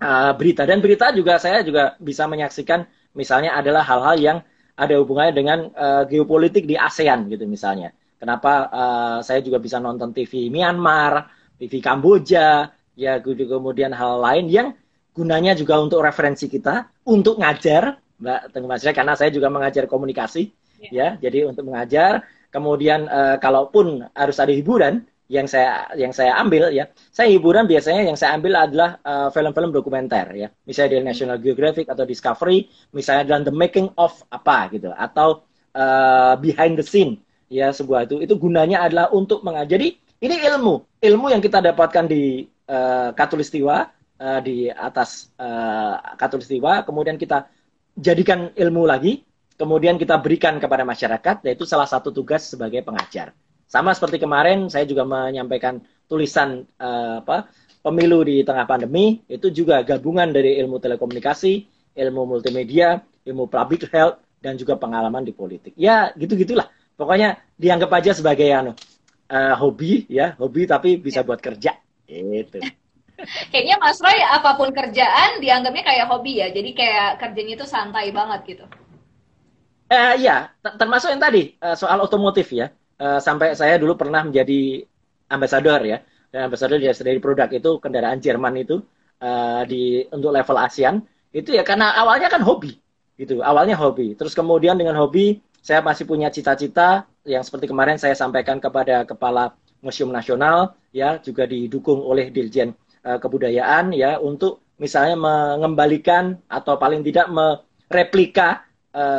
[0.00, 0.64] uh, berita.
[0.64, 4.38] Dan berita juga saya juga bisa menyaksikan misalnya adalah hal-hal yang
[4.74, 7.94] ada hubungannya dengan uh, geopolitik di ASEAN gitu misalnya.
[8.18, 11.28] Kenapa uh, saya juga bisa nonton TV Myanmar
[11.60, 14.68] TV Kamboja ya kemudian hal lain yang
[15.14, 20.50] gunanya juga untuk referensi kita untuk ngajar Mbak Tengku Mas karena saya juga mengajar komunikasi
[20.90, 21.08] ya, ya.
[21.18, 26.92] Jadi untuk mengajar kemudian uh, kalaupun harus ada hiburan yang saya yang saya ambil ya.
[27.08, 29.00] Saya hiburan biasanya yang saya ambil adalah
[29.32, 30.48] film film-film dokumenter ya.
[30.68, 34.92] Misalnya dari National Geographic atau Discovery misalnya dalam the making of apa gitu.
[34.92, 38.20] Atau uh, behind the scene ya sebuah itu.
[38.20, 41.00] Itu gunanya adalah untuk mengajari ini ilmu.
[41.00, 43.76] Ilmu yang kita dapatkan di uh, katulistiwa
[44.20, 47.48] uh, di atas uh, katulistiwa kemudian kita
[47.96, 49.24] jadikan ilmu lagi.
[49.54, 53.30] Kemudian kita berikan kepada masyarakat yaitu salah satu tugas sebagai pengajar
[53.68, 57.48] sama seperti kemarin saya juga menyampaikan tulisan uh, apa
[57.84, 61.52] pemilu di tengah pandemi itu juga gabungan dari ilmu telekomunikasi
[61.94, 65.72] ilmu multimedia ilmu public health dan juga pengalaman di politik.
[65.76, 66.68] Ya gitu gitulah
[67.00, 68.72] pokoknya dianggap aja sebagai anu
[69.32, 71.76] uh, hobi ya hobi tapi bisa buat kerja.
[72.04, 72.60] Itu
[73.50, 76.52] kayaknya Mas Roy apa pun kerjaan dianggapnya kayak hobi ya?
[76.52, 78.66] Jadi kayak kerjanya itu santai banget gitu?
[79.88, 82.68] Eh ya termasuk yang tadi uh, soal otomotif ya
[83.04, 84.80] uh, sampai saya dulu pernah menjadi
[85.28, 86.00] ambasador ya
[86.32, 88.80] dan ambasador dari produk itu kendaraan Jerman itu
[89.20, 91.04] uh, di untuk level ASEAN
[91.36, 92.80] itu ya karena awalnya kan hobi
[93.20, 98.16] gitu awalnya hobi terus kemudian dengan hobi saya masih punya cita-cita yang seperti kemarin saya
[98.16, 102.72] sampaikan kepada kepala Museum Nasional ya juga didukung oleh Dirjen
[103.04, 108.66] uh, Kebudayaan ya untuk misalnya mengembalikan atau paling tidak mereplika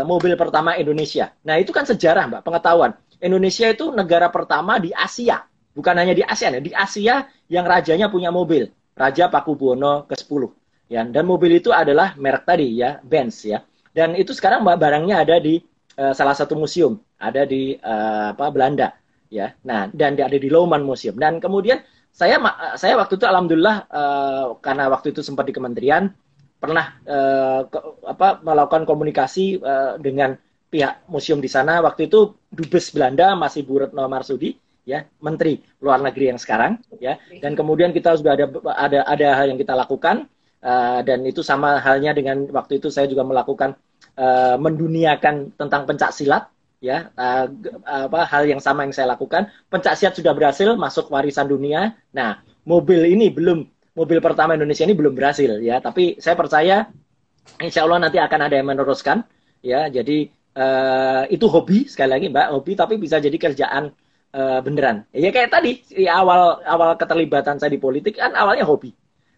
[0.08, 1.36] mobil pertama Indonesia.
[1.44, 2.96] Nah, itu kan sejarah, Mbak, pengetahuan.
[3.22, 5.44] Indonesia itu negara pertama di Asia,
[5.76, 10.44] bukan hanya di Asia ya, di Asia yang rajanya punya mobil, Raja Pakubuwono ke-10.
[10.86, 13.66] Ya, dan mobil itu adalah merek tadi ya, Benz ya.
[13.90, 15.58] Dan itu sekarang barangnya ada di
[15.98, 18.94] uh, salah satu museum ada di uh, apa Belanda
[19.32, 19.56] ya.
[19.66, 21.16] Nah, dan ada di Lohman Museum.
[21.16, 22.40] Dan kemudian saya
[22.80, 26.12] saya waktu itu alhamdulillah uh, karena waktu itu sempat di kementerian
[26.56, 30.40] pernah uh, ke, apa melakukan komunikasi uh, dengan
[30.76, 31.80] pihak museum di sana.
[31.80, 37.16] Waktu itu dubes Belanda masih Bu Retno Marsudi ya, menteri luar negeri yang sekarang ya.
[37.40, 40.28] Dan kemudian kita sudah ada ada ada hal yang kita lakukan
[40.60, 43.80] uh, dan itu sama halnya dengan waktu itu saya juga melakukan
[44.20, 46.52] uh, menduniakan tentang pencak silat
[46.84, 47.08] ya.
[47.16, 47.48] Uh,
[47.88, 49.48] apa hal yang sama yang saya lakukan.
[49.72, 51.96] Pencak silat sudah berhasil masuk warisan dunia.
[52.12, 53.64] Nah mobil ini belum
[53.96, 55.80] mobil pertama Indonesia ini belum berhasil ya.
[55.80, 56.92] Tapi saya percaya
[57.64, 59.24] insya Allah nanti akan ada yang meneruskan
[59.64, 59.88] ya.
[59.88, 63.92] Jadi uh, itu hobi sekali lagi mbak hobi tapi bisa jadi kerjaan
[64.34, 68.96] uh, beneran ya kayak tadi ya, awal awal keterlibatan saya di politik kan awalnya hobi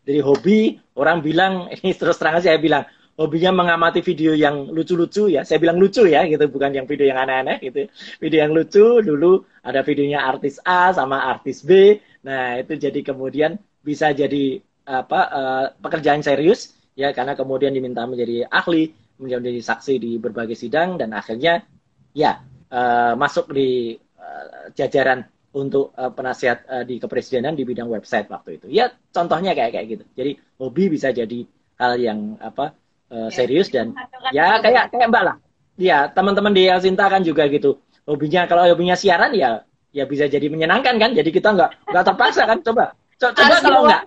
[0.08, 5.42] dari hobi orang bilang ini terus terang saya bilang hobinya mengamati video yang lucu-lucu ya.
[5.42, 7.90] Saya bilang lucu ya gitu, bukan yang video yang aneh-aneh gitu.
[8.22, 11.98] Video yang lucu dulu ada videonya artis A sama artis B.
[12.24, 18.48] Nah, itu jadi kemudian bisa jadi apa uh, pekerjaan serius ya karena kemudian diminta menjadi
[18.48, 21.66] ahli, menjadi saksi di berbagai sidang dan akhirnya
[22.14, 25.26] ya uh, masuk di uh, jajaran
[25.58, 28.68] untuk uh, penasihat uh, di kepresidenan di bidang website waktu itu.
[28.70, 30.04] Ya contohnya kayak kayak gitu.
[30.14, 31.46] Jadi hobi bisa jadi
[31.82, 32.78] hal yang apa
[33.10, 33.98] uh, serius dan
[34.34, 35.38] ya kayak kayak Mbak lah.
[35.78, 37.78] Ya, teman-teman di Elsinta kan juga gitu.
[38.10, 39.62] Hobinya kalau hobinya siaran ya
[39.94, 41.14] ya bisa jadi menyenangkan kan.
[41.14, 42.60] Jadi kita nggak nggak terpaksa kan.
[42.66, 44.04] Coba Co coba harus kalau nggak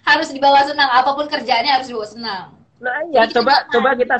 [0.00, 2.44] harus dibawa senang apa pun kerjaannya harus dibawa senang.
[2.80, 4.16] Nah, ya Jadi coba kita coba kita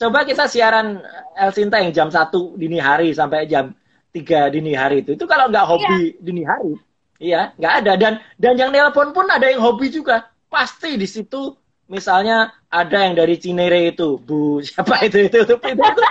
[0.00, 0.98] coba kita siaran
[1.36, 3.76] Elsinta yang jam satu dini hari sampai jam
[4.10, 5.14] tiga dini hari itu.
[5.14, 6.20] Itu kalau nggak hobi iya.
[6.24, 6.72] dini hari,
[7.20, 10.32] iya nggak ada dan dan yang nelpon pun ada yang hobi juga.
[10.48, 11.56] Pasti di situ
[11.92, 16.02] misalnya ada yang dari Cinere itu Bu siapa itu itu itu, itu, itu.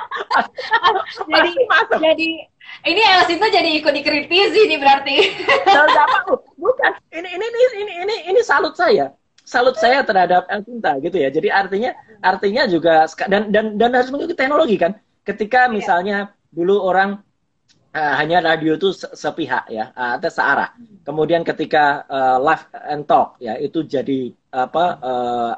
[1.26, 1.98] jadi masuk.
[1.98, 2.30] jadi
[2.86, 5.18] ini Els itu jadi ikut dikritisi nih berarti
[6.62, 9.10] bukan ini ini ini ini ini ini salut saya
[9.46, 11.30] salut saya terhadap Elsinta gitu ya.
[11.30, 14.98] Jadi artinya artinya juga dan dan dan harus mengikuti teknologi kan?
[15.22, 15.74] Ketika iya.
[15.74, 16.18] misalnya
[16.52, 17.22] dulu orang
[17.94, 20.74] uh, hanya radio itu sepihak ya atau searah.
[21.04, 25.54] Kemudian ketika uh, live and talk ya itu jadi apa uh,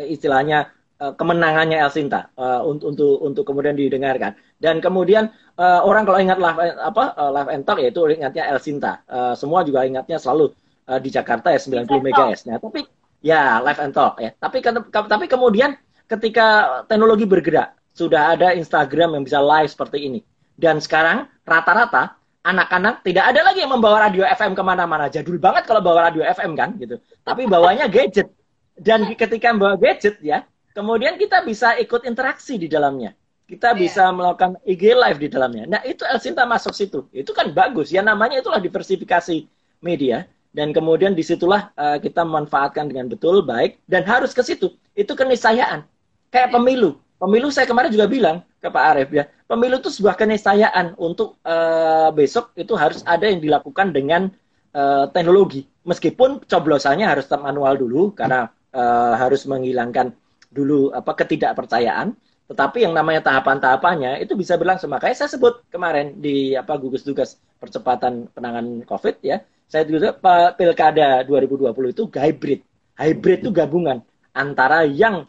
[0.00, 0.70] istilahnya
[1.00, 4.36] uh, kemenangannya El Sinta uh, untuk untuk untuk kemudian didengarkan.
[4.56, 5.28] Dan kemudian
[5.60, 9.32] uh, orang kalau ingat live apa uh, live and talk yaitu ingatnya El Sinta uh,
[9.36, 10.52] semua juga ingatnya selalu
[10.88, 12.86] uh, di Jakarta ya 90 MHz nah tapi
[13.26, 15.74] ya live and talk ya tapi tapi kemudian
[16.06, 20.20] ketika teknologi bergerak sudah ada Instagram yang bisa live seperti ini
[20.56, 25.12] Dan sekarang rata-rata anak-anak tidak ada lagi yang membawa radio FM ke mana-mana.
[25.12, 26.96] Jadul banget kalau bawa radio FM kan gitu.
[27.20, 28.32] Tapi bawanya gadget.
[28.72, 33.12] Dan ketika membawa gadget ya, kemudian kita bisa ikut interaksi di dalamnya.
[33.46, 33.78] Kita yeah.
[33.78, 35.64] bisa melakukan IG live di dalamnya.
[35.68, 37.04] Nah itu El Sinta masuk situ.
[37.12, 37.92] Itu kan bagus.
[37.92, 39.44] Ya namanya itulah diversifikasi
[39.84, 40.24] media.
[40.56, 43.76] Dan kemudian di situlah uh, kita memanfaatkan dengan betul, baik.
[43.84, 44.72] Dan harus ke situ.
[44.96, 45.84] Itu keniscayaan.
[46.32, 46.96] Kayak pemilu.
[47.20, 52.10] Pemilu saya kemarin juga bilang ke Pak Arief ya pemilu itu sebuah keniscayaan untuk uh,
[52.12, 54.28] besok itu harus ada yang dilakukan dengan
[54.74, 55.64] uh, teknologi.
[55.86, 60.10] Meskipun coblosannya harus tetap manual dulu karena uh, harus menghilangkan
[60.50, 62.14] dulu apa ketidakpercayaan,
[62.50, 64.90] tetapi yang namanya tahapan-tahapannya itu bisa berlangsung.
[64.90, 70.14] Makanya saya sebut kemarin di apa gugus tugas percepatan penanganan COVID ya, saya juga
[70.54, 72.60] pilkada 2020 itu hybrid.
[72.96, 74.00] Hybrid itu gabungan
[74.32, 75.26] antara yang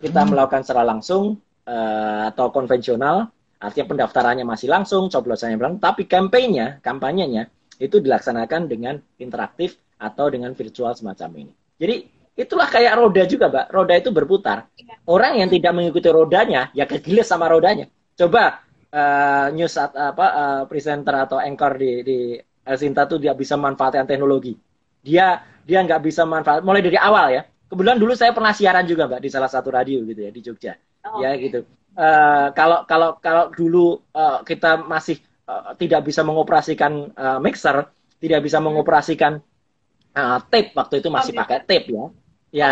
[0.00, 3.28] kita melakukan secara langsung uh, atau konvensional
[3.60, 10.56] Artinya pendaftarannya masih langsung, coblosannya langsung, tapi kampanyenya, kampanyenya itu dilaksanakan dengan interaktif atau dengan
[10.56, 11.52] virtual semacam ini.
[11.76, 11.96] Jadi
[12.40, 13.66] itulah kayak roda juga, Mbak.
[13.68, 14.64] Roda itu berputar.
[14.80, 14.96] Iya.
[15.04, 17.84] Orang yang tidak mengikuti rodanya, ya kegiles sama rodanya.
[18.16, 18.64] Coba
[18.96, 22.18] uh, news at, apa uh, presenter atau anchor di di
[22.76, 24.54] Sinta tuh dia bisa manfaatkan teknologi.
[25.00, 27.42] Dia dia nggak bisa manfaat mulai dari awal ya.
[27.70, 30.74] Kebetulan dulu saya pernah siaran juga, Mbak, di salah satu radio gitu ya di Jogja.
[31.06, 31.48] Oh, ya okay.
[31.48, 31.60] gitu
[31.96, 35.18] uh, kalau kalau kalau dulu uh, kita masih
[35.48, 37.88] uh, tidak bisa mengoperasikan uh, mixer,
[38.20, 39.40] tidak bisa mengoperasikan
[40.14, 42.06] uh, tape waktu itu masih pakai tape ya.
[42.50, 42.66] Ya,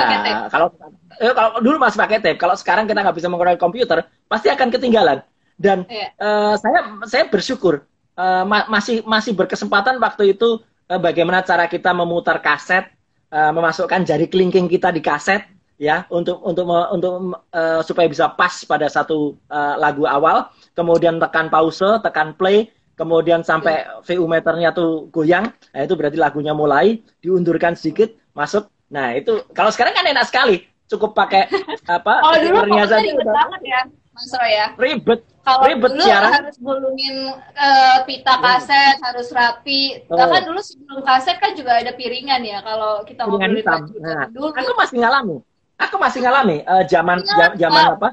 [0.50, 0.74] kalau
[1.22, 4.74] eh, kalau dulu masih pakai tape, kalau sekarang kita nggak bisa menggunakan komputer, pasti akan
[4.74, 5.22] ketinggalan.
[5.54, 6.10] Dan yeah.
[6.18, 7.86] uh, saya saya bersyukur
[8.18, 10.58] uh, ma masih masih berkesempatan waktu itu
[10.90, 12.90] uh, bagaimana cara kita memutar kaset,
[13.30, 15.46] uh, memasukkan jari kelingking kita di kaset,
[15.78, 21.46] ya untuk untuk untuk uh, supaya bisa pas pada satu uh, lagu awal kemudian tekan
[21.46, 22.66] pause tekan play
[22.98, 24.02] kemudian sampai yeah.
[24.02, 28.66] VU meternya tuh goyang nah itu berarti lagunya mulai diundurkan sedikit masuk.
[28.90, 31.46] Nah itu kalau sekarang kan enak sekali cukup pakai
[31.96, 33.80] apa oh dulu ribet banget ya
[34.18, 34.66] Mas Roy ya.
[34.74, 36.30] Ribet kalau ribet dulu siaran.
[36.36, 37.16] harus gulungin
[37.56, 40.20] uh, pita kaset harus rapi oh.
[40.20, 44.52] bahkan dulu sebelum kaset kan juga ada piringan ya kalau kita mau beli nah, dulu
[44.52, 45.40] aku masih ngalami
[45.78, 47.22] Aku masih ngalami uh, zaman
[47.54, 48.08] zaman apa?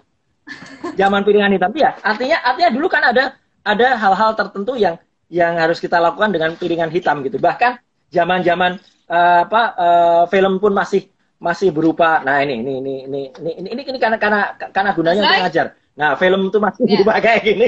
[0.94, 1.98] Zaman piringan hitam ya.
[2.06, 3.34] Artinya artinya dulu kan ada
[3.66, 5.02] ada hal-hal tertentu yang
[5.34, 7.42] yang harus kita lakukan dengan piringan hitam gitu.
[7.42, 7.82] Bahkan
[8.14, 8.78] zaman-zaman
[9.10, 11.10] uh, apa uh, film pun masih
[11.42, 15.22] masih berupa nah ini ini ini ini ini ini, ini, ini karena karena karena gunanya
[15.26, 15.68] untuk ngajar.
[15.96, 16.92] Nah, film itu masih yeah.
[17.00, 17.68] berupa kayak gini.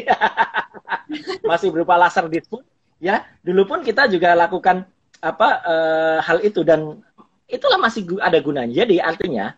[1.49, 2.51] masih berupa laser disc
[2.99, 3.23] ya.
[3.43, 4.83] Dulu pun kita juga lakukan
[5.23, 6.99] apa uh, hal itu dan
[7.47, 8.83] itulah masih ada gunanya.
[8.83, 9.55] Jadi artinya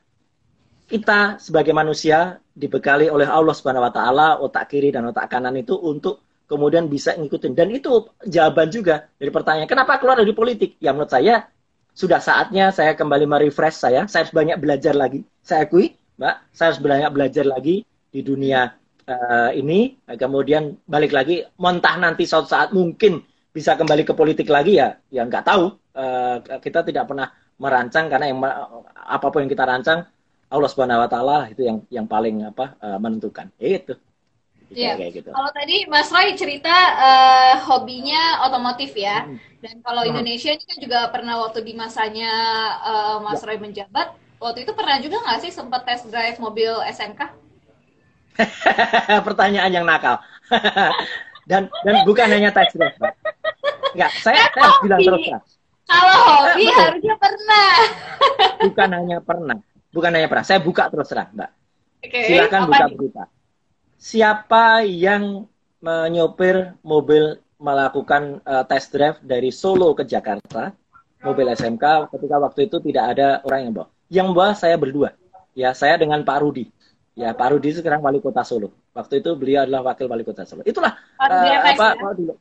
[0.90, 5.78] kita sebagai manusia dibekali oleh Allah Subhanahu wa taala otak kiri dan otak kanan itu
[5.78, 10.90] untuk kemudian bisa ngikutin dan itu jawaban juga dari pertanyaan kenapa keluar dari politik ya
[10.90, 11.46] menurut saya
[11.94, 16.74] sudah saatnya saya kembali merefresh saya saya harus banyak belajar lagi saya akui mbak saya
[16.74, 18.70] harus banyak belajar lagi di dunia
[19.06, 24.82] uh, ini kemudian balik lagi montah nanti suatu saat mungkin bisa kembali ke politik lagi
[24.82, 28.40] ya ya nggak tahu uh, kita tidak pernah merancang karena yang
[28.96, 30.00] apa pun yang kita rancang
[30.50, 33.54] Allah Subhanahu wa taala itu yang yang paling apa uh, menentukan.
[33.62, 33.94] Itu.
[34.74, 34.98] Iya.
[35.14, 35.30] Gitu.
[35.30, 39.30] Kalau tadi Mas Roy cerita uh, hobinya otomotif ya.
[39.30, 39.38] Hmm.
[39.62, 40.10] Dan kalau hmm.
[40.14, 42.32] Indonesia ini kan juga pernah waktu di masanya
[42.82, 43.46] uh, Mas ya.
[43.46, 47.49] Roy menjabat, waktu itu pernah juga nggak sih sempat test drive mobil SMK?
[49.28, 50.20] Pertanyaan yang nakal.
[51.50, 53.14] dan dan bukan hanya test drive, Pak.
[53.98, 55.26] Enggak, saya, saya harus bilang terus.
[55.90, 57.72] Kalau hobi harusnya pernah.
[58.70, 59.58] bukan hanya pernah
[59.94, 60.46] bukan hanya pernah.
[60.46, 61.52] Saya buka terus terang, Mbak.
[62.00, 63.24] Okay, Silakan buka berita.
[64.00, 65.44] Siapa yang
[65.84, 70.72] menyopir mobil melakukan uh, test drive dari Solo ke Jakarta,
[71.20, 73.88] mobil SMK ketika waktu itu tidak ada orang yang bawa.
[74.08, 75.10] Yang bawa saya berdua.
[75.52, 76.72] Ya, saya dengan Pak Rudi.
[77.20, 78.72] Ya, Pak Rudi sekarang wali kota Solo.
[78.96, 80.64] Waktu itu beliau adalah wakil wali kota Solo.
[80.64, 82.36] Itulah uh, apa ya?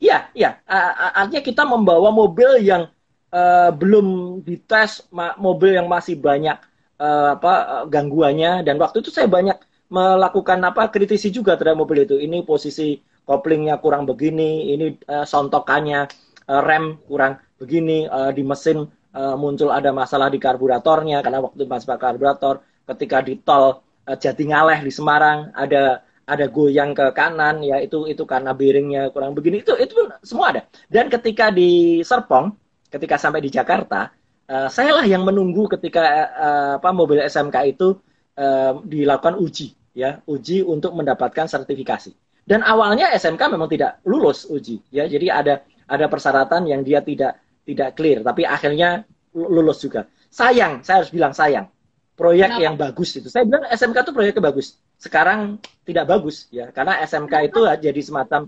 [0.00, 0.50] Iya, iya.
[0.64, 2.88] Uh, artinya kita membawa mobil yang
[3.28, 5.04] uh, belum dites,
[5.36, 6.56] mobil yang masih banyak
[6.96, 9.60] uh, apa uh, gangguannya dan waktu itu saya banyak
[9.92, 12.16] melakukan apa kritisi juga terhadap mobil itu.
[12.16, 12.96] Ini posisi
[13.28, 16.08] koplingnya kurang begini, ini uh, sontokannya
[16.48, 21.68] uh, rem kurang begini, uh, di mesin uh, muncul ada masalah di karburatornya karena waktu
[21.68, 22.64] masih pakai karburator.
[22.82, 28.22] Ketika di tol uh, Jatingaleh di Semarang ada ada goyang ke kanan ya itu itu
[28.28, 30.62] karena bearingnya kurang begini itu itu semua ada.
[30.92, 32.52] Dan ketika di Serpong,
[32.92, 34.12] ketika sampai di Jakarta
[34.52, 36.04] uh, saya lah yang menunggu ketika
[36.36, 37.96] uh, apa mobil SMK itu
[38.36, 44.82] uh, dilakukan uji ya uji untuk mendapatkan sertifikasi Dan awalnya SMK memang tidak lulus uji,
[44.90, 45.06] ya.
[45.06, 50.10] Jadi ada ada persyaratan yang dia tidak tidak clear, tapi akhirnya lulus juga.
[50.26, 51.70] Sayang, saya harus bilang sayang.
[52.12, 52.64] Proyek Kenapa?
[52.64, 53.32] yang bagus itu.
[53.32, 54.76] Saya bilang SMK itu proyeknya bagus.
[55.00, 55.56] Sekarang
[55.88, 58.40] tidak bagus ya, karena SMK itu jadi semacam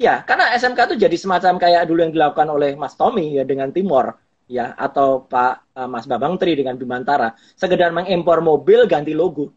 [0.00, 3.68] ya, karena SMK itu jadi semacam kayak dulu yang dilakukan oleh Mas Tommy ya dengan
[3.76, 4.16] Timor
[4.48, 9.52] ya atau Pak uh, Mas Babang Tri dengan Bimantara, sekedar mengimpor mobil ganti logo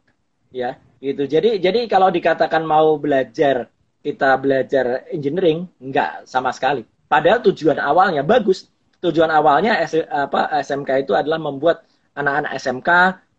[0.51, 1.23] ya gitu.
[1.23, 3.71] Jadi jadi kalau dikatakan mau belajar
[4.03, 6.83] kita belajar engineering enggak sama sekali.
[7.07, 8.67] Padahal tujuan awalnya bagus.
[8.99, 11.83] Tujuan awalnya apa SMK itu adalah membuat
[12.15, 12.89] anak-anak SMK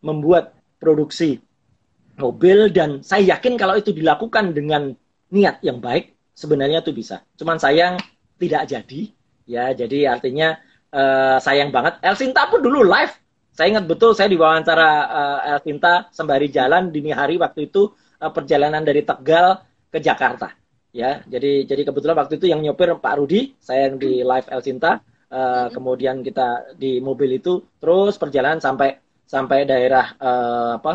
[0.04, 1.40] membuat produksi
[2.20, 4.94] mobil dan saya yakin kalau itu dilakukan dengan
[5.32, 7.24] niat yang baik sebenarnya itu bisa.
[7.34, 7.98] Cuman sayang
[8.38, 9.00] tidak jadi
[9.48, 9.72] ya.
[9.72, 10.54] Jadi artinya
[10.92, 11.98] uh, sayang banget.
[12.04, 13.14] Elsinta pun dulu live.
[13.54, 18.82] Saya ingat betul saya diwawancara uh, Elsinta sembari jalan dini hari waktu itu uh, perjalanan
[18.82, 20.50] dari Tegal ke Jakarta.
[20.94, 25.02] Ya, jadi jadi kebetulan waktu itu yang nyopir Pak Rudi, saya yang di live Elsinta.
[25.34, 30.92] Uh, kemudian kita di mobil itu terus perjalanan sampai sampai daerah uh, apa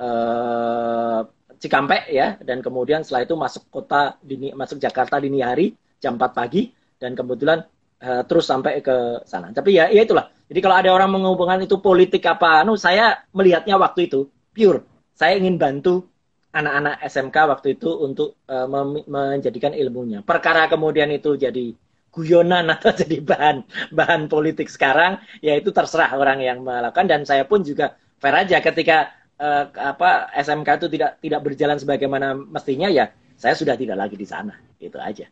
[0.00, 1.20] uh,
[1.54, 6.36] Cikampek ya dan kemudian setelah itu masuk kota dini masuk Jakarta dini hari jam 4
[6.36, 6.68] pagi
[7.00, 7.64] dan kebetulan
[8.04, 9.48] uh, terus sampai ke sana.
[9.48, 10.28] Tapi ya ya itulah.
[10.44, 14.84] Jadi kalau ada orang menghubungkan itu politik apa, anu saya melihatnya waktu itu pure.
[15.16, 16.04] Saya ingin bantu
[16.52, 18.68] anak-anak SMK waktu itu untuk uh,
[19.08, 20.20] menjadikan ilmunya.
[20.20, 21.72] Perkara kemudian itu jadi
[22.14, 23.56] guyonan atau jadi bahan
[23.90, 27.10] bahan politik sekarang ya itu terserah orang yang melakukan.
[27.10, 29.10] Dan saya pun juga fair aja ketika
[29.42, 34.26] uh, apa SMK itu tidak tidak berjalan sebagaimana mestinya ya saya sudah tidak lagi di
[34.26, 34.54] sana.
[34.78, 35.26] Itu aja.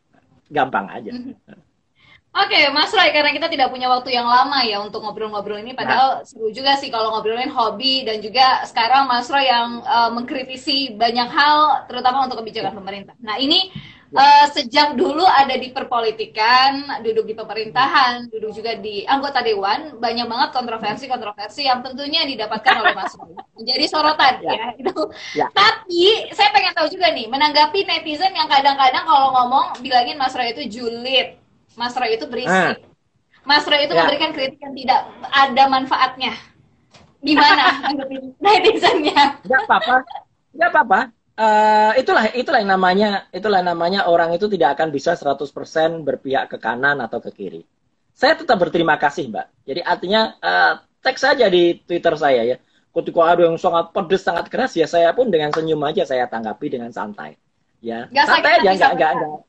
[0.50, 1.14] Gampang aja.
[2.32, 5.76] Oke, okay, Mas Roy, karena kita tidak punya waktu yang lama ya untuk ngobrol-ngobrol ini,
[5.76, 6.24] padahal nah.
[6.24, 11.28] seru juga sih kalau ngobrolin hobi dan juga sekarang Mas Roy yang uh, mengkritisi banyak
[11.28, 13.12] hal, terutama untuk kebijakan pemerintah.
[13.20, 13.68] Nah ini
[14.12, 20.26] uh, sejak dulu ada di perpolitikan, duduk di pemerintahan, duduk juga di anggota dewan, banyak
[20.28, 23.32] banget kontroversi-kontroversi yang tentunya didapatkan oleh Mas Roy.
[23.58, 24.96] Menjadi sorotan ya, ya itu.
[25.36, 25.46] Ya.
[25.52, 30.52] Tapi saya pengen tahu juga nih, menanggapi netizen yang kadang-kadang kalau ngomong bilangin Mas Roy
[30.52, 31.40] itu julid,
[31.74, 32.78] Mas Roy itu berisik.
[32.78, 32.90] Hmm.
[33.42, 34.06] Mas Roy itu ya.
[34.06, 35.00] memberikan kritik yang tidak
[35.32, 36.32] ada manfaatnya.
[37.22, 37.90] Gimana
[38.44, 39.40] netizennya?
[39.46, 40.04] Gak apa-apa.
[40.52, 45.16] Gak apa-apa uh, itulah itulah yang namanya itulah yang namanya orang itu tidak akan bisa
[45.16, 47.62] 100% berpihak ke kanan atau ke kiri.
[48.12, 49.46] Saya tetap berterima kasih, Mbak.
[49.64, 52.56] Jadi artinya uh, teks saja di Twitter saya ya.
[52.92, 56.68] Ketika ada yang sangat pedes, sangat keras ya saya pun dengan senyum aja saya tanggapi
[56.68, 57.40] dengan santai.
[57.80, 58.04] Ya.
[58.12, 59.40] Gak santai aja ya, enggak enggak enggak.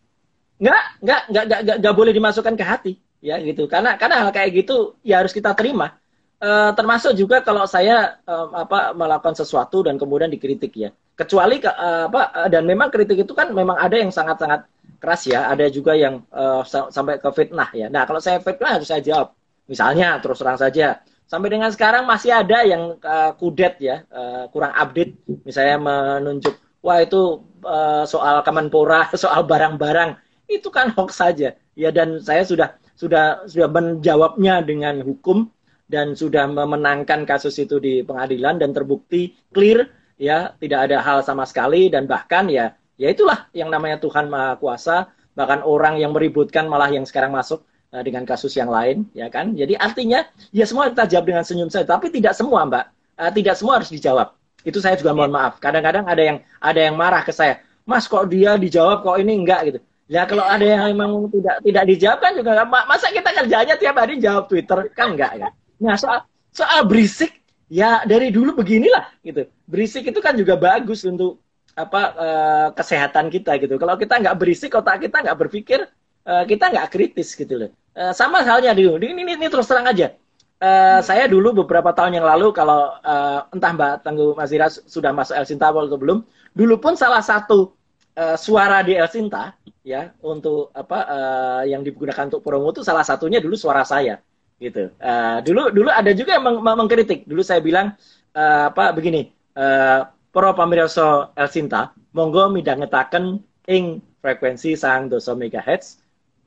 [0.64, 3.68] Enggak, enggak, enggak, enggak, boleh dimasukkan ke hati ya gitu.
[3.68, 6.00] Karena karena hal kayak gitu ya harus kita terima
[6.44, 10.92] Uh, termasuk juga kalau saya uh, apa melakukan sesuatu dan kemudian dikritik ya.
[11.16, 14.68] Kecuali uh, apa uh, dan memang kritik itu kan memang ada yang sangat-sangat
[15.00, 17.88] keras ya, ada juga yang uh, sampai ke fitnah ya.
[17.88, 19.32] Nah, kalau saya fitnah harus saya jawab.
[19.72, 24.76] Misalnya terus terang saja, sampai dengan sekarang masih ada yang uh, kudet ya, uh, kurang
[24.76, 25.16] update,
[25.48, 30.20] misalnya menunjuk wah itu uh, soal Kemenpora, soal barang-barang,
[30.52, 31.56] itu kan hoax saja.
[31.80, 35.48] Ya dan saya sudah sudah sudah menjawabnya dengan hukum
[35.94, 41.46] dan sudah memenangkan kasus itu di pengadilan dan terbukti clear ya tidak ada hal sama
[41.46, 46.66] sekali dan bahkan ya ya itulah yang namanya Tuhan Maha Kuasa bahkan orang yang meributkan
[46.66, 47.62] malah yang sekarang masuk
[47.94, 49.54] uh, dengan kasus yang lain ya kan?
[49.54, 52.90] Jadi artinya ya semua kita jawab dengan senyum saja tapi tidak semua mbak.
[53.14, 54.34] Uh, tidak semua harus dijawab.
[54.66, 55.62] Itu saya juga mohon maaf.
[55.62, 59.62] Kadang-kadang ada yang ada yang marah ke saya mas kok dia dijawab kok ini enggak?
[59.70, 59.80] Gitu.
[60.10, 64.18] Ya kalau ada yang memang tidak tidak dijawab kan juga masa kita kerjanya tiap hari
[64.18, 64.90] jawab Twitter?
[64.98, 65.54] Kan enggak kan
[65.84, 66.24] nah soal
[66.56, 69.50] soal berisik ya dari dulu beginilah gitu.
[69.68, 71.42] Berisik itu kan juga bagus untuk
[71.74, 73.82] apa uh, kesehatan kita gitu.
[73.82, 75.90] Kalau kita nggak berisik, otak kita nggak berpikir,
[76.30, 77.72] uh, kita nggak kritis gitu loh.
[77.98, 79.02] Uh, sama halnya dulu.
[79.02, 80.14] Ini, ini, ini terus terang aja.
[80.62, 81.02] Uh, hmm.
[81.02, 85.50] Saya dulu beberapa tahun yang lalu kalau uh, entah Mbak Tangguh Masira sudah masuk El
[85.50, 86.22] Sinta atau belum,
[86.54, 87.74] dulu pun salah satu
[88.16, 93.04] uh, suara di El Sinta ya untuk apa uh, yang digunakan untuk promo itu salah
[93.04, 94.24] satunya dulu suara saya
[94.64, 94.88] gitu.
[95.04, 97.28] Uh, dulu dulu ada juga yang meng mengkritik.
[97.28, 98.00] Dulu saya bilang
[98.32, 106.00] uh, apa begini, uh, pro pamirsa El Sinta, monggo midhangetaken ing frekuensi sang doso megahertz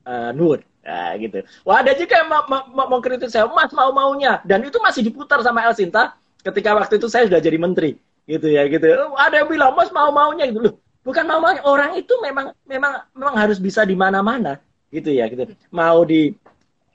[0.09, 0.65] uh, nur.
[0.87, 1.43] Nah, gitu.
[1.67, 2.31] Wah ada juga yang
[2.71, 6.15] mengkritik saya, mas mau maunya, dan itu masih diputar sama El Sinta
[6.47, 8.87] ketika waktu itu saya sudah jadi menteri, gitu ya, gitu.
[9.19, 10.79] Ada yang bilang mas mau maunya gitu loh.
[11.03, 15.51] Bukan mau maunya, orang itu memang memang memang harus bisa di mana-mana, gitu ya, gitu.
[15.75, 16.31] Mau di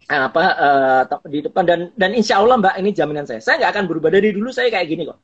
[0.08, 1.62] apa uh, di depan.
[1.66, 3.38] Dan dan insya Allah mbak ini jaminan saya.
[3.42, 4.10] Saya nggak akan berubah.
[4.10, 5.18] Dari dulu saya kayak gini kok.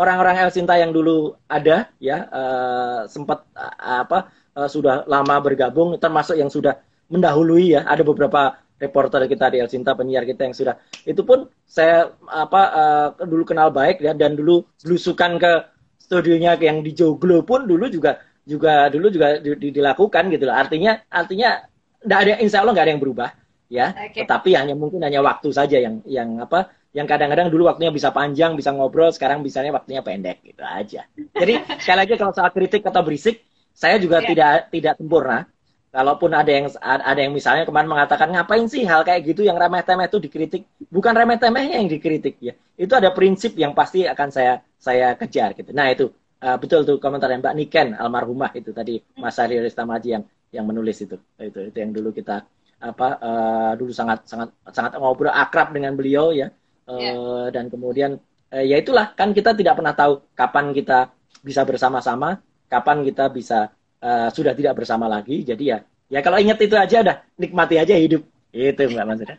[0.00, 5.98] Orang-orang El Sinta yang dulu ada ya uh, sempat uh, apa uh, sudah lama bergabung,
[6.00, 7.84] termasuk yang sudah mendahului ya.
[7.84, 10.74] Ada beberapa reporter kita di El Sinta, penyiar kita yang sudah.
[11.04, 15.52] Itu pun saya apa uh, dulu kenal baik ya dan dulu belusukan ke
[16.00, 20.56] studionya yang di Joglo pun dulu juga juga dulu juga di, di, dilakukan gitu loh.
[20.56, 21.60] Artinya artinya
[22.00, 23.28] tidak ada insya Allah nggak ada yang berubah
[23.70, 23.94] ya.
[23.94, 24.26] Okay.
[24.26, 28.58] Tetapi hanya mungkin hanya waktu saja yang yang apa yang kadang-kadang dulu waktunya bisa panjang,
[28.58, 31.06] bisa ngobrol, sekarang bisanya waktunya pendek gitu aja.
[31.14, 34.28] Jadi sekali lagi kalau soal kritik atau berisik, saya juga yeah.
[34.28, 35.46] tidak tidak sempurna
[35.90, 40.06] kalaupun ada yang ada yang misalnya kemarin mengatakan ngapain sih hal kayak gitu yang remeh-temeh
[40.06, 45.18] itu dikritik bukan remeh-temehnya yang dikritik ya itu ada prinsip yang pasti akan saya saya
[45.18, 46.14] kejar gitu nah itu
[46.46, 51.02] uh, betul tuh komentar Mbak Niken almarhumah itu tadi Mas Ari Ristamaji yang yang menulis
[51.02, 52.46] itu itu itu yang dulu kita
[52.80, 56.48] apa uh, dulu sangat sangat sangat ngobrol akrab dengan beliau ya
[56.88, 57.46] uh, eh, yeah.
[57.52, 58.16] dan kemudian
[58.50, 61.12] uh, ya itulah kan kita tidak pernah tahu kapan kita
[61.44, 65.42] bisa bersama-sama kapan kita bisa uh, sudah tidak bersama lagi.
[65.42, 68.22] Jadi ya, ya kalau ingat itu aja udah nikmati aja hidup.
[68.50, 69.34] Itu Mbak Mansura.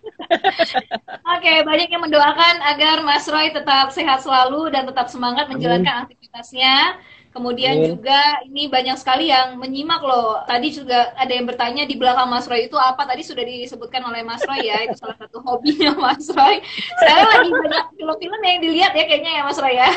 [1.36, 6.04] Oke, banyak yang mendoakan agar Mas Roy tetap sehat selalu dan tetap semangat menjalankan Amin.
[6.08, 6.76] aktivitasnya.
[7.32, 7.88] Kemudian Amin.
[7.96, 10.44] juga ini banyak sekali yang menyimak loh.
[10.44, 13.08] Tadi juga ada yang bertanya di belakang Mas Roy itu apa?
[13.08, 16.60] Tadi sudah disebutkan oleh Mas Roy ya, itu salah satu hobinya Mas Roy.
[17.00, 19.92] Sekarang lagi banyak film-film yang dilihat ya kayaknya ya Mas Roy ya.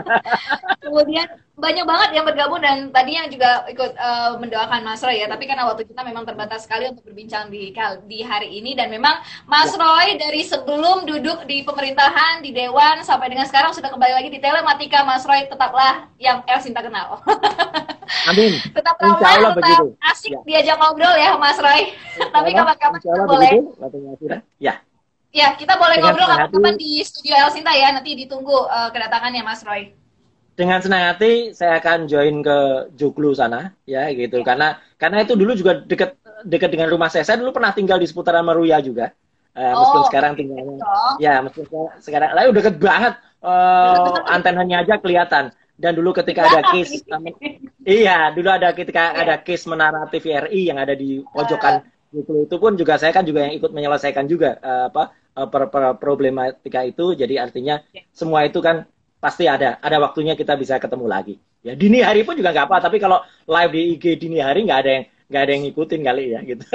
[0.84, 1.26] Kemudian
[1.60, 5.28] banyak banget yang bergabung dan tadi yang juga ikut uh, mendoakan Mas Roy ya.
[5.28, 7.70] Tapi karena waktu kita memang terbatas sekali untuk berbincang di
[8.08, 13.30] di hari ini dan memang Mas Roy dari sebelum duduk di pemerintahan di dewan sampai
[13.30, 17.20] dengan sekarang sudah kembali lagi di telematika Mas Roy tetaplah yang El Sinta kenal.
[18.30, 18.58] Amin.
[18.74, 19.86] tetap ramah, tetap begitu.
[20.02, 20.40] asik ya.
[20.42, 21.94] diajak ngobrol ya Mas Roy.
[22.34, 23.50] Tapi kapan-kapan kita boleh.
[24.58, 24.82] Ya.
[25.30, 27.94] Ya, kita boleh Dengan ngobrol kapan-kapan di studio El Sinta ya.
[27.94, 30.00] Nanti ditunggu uh, kedatangannya Mas Roy
[30.60, 32.58] dengan senang hati saya akan join ke
[32.92, 34.44] Joglo sana ya gitu ya.
[34.44, 34.68] karena
[35.00, 38.44] karena itu dulu juga dekat dekat dengan rumah saya saya dulu pernah tinggal di seputaran
[38.44, 39.16] Meruya juga
[39.56, 40.76] uh, oh, meskipun sekarang tinggalnya
[41.16, 45.48] ya meskipun sekarang lah udah deket banget uh, antenanya aja kelihatan
[45.80, 47.00] dan dulu ketika ada case
[47.88, 49.24] iya dulu ada ketika ya.
[49.24, 51.80] ada case menara TVRI yang ada di pojokan
[52.12, 52.44] uh.
[52.44, 55.96] itu pun juga saya kan juga yang ikut menyelesaikan juga uh, apa uh, per, per
[55.96, 58.04] problematika itu jadi artinya ya.
[58.12, 58.84] semua itu kan
[59.20, 62.88] pasti ada ada waktunya kita bisa ketemu lagi ya dini hari pun juga nggak apa
[62.88, 66.24] tapi kalau live di IG dini hari nggak ada yang nggak ada yang ngikutin kali
[66.32, 66.64] ya gitu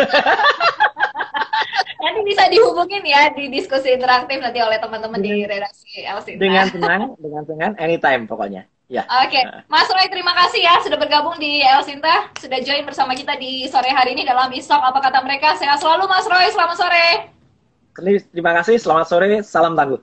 [2.06, 7.02] nanti bisa dihubungin ya di diskusi interaktif nanti oleh teman-teman di redaksi Elsinta dengan senang
[7.18, 9.02] dengan senang anytime pokoknya Ya.
[9.26, 9.66] Oke, okay.
[9.66, 13.89] Mas Roy terima kasih ya sudah bergabung di Elsinta, sudah join bersama kita di sore
[13.89, 15.58] hari ini dalam Isok apa kata mereka.
[15.58, 17.08] Sehat selalu Mas Roy, selamat sore.
[18.30, 19.98] Terima kasih, selamat sore, salam tangguh.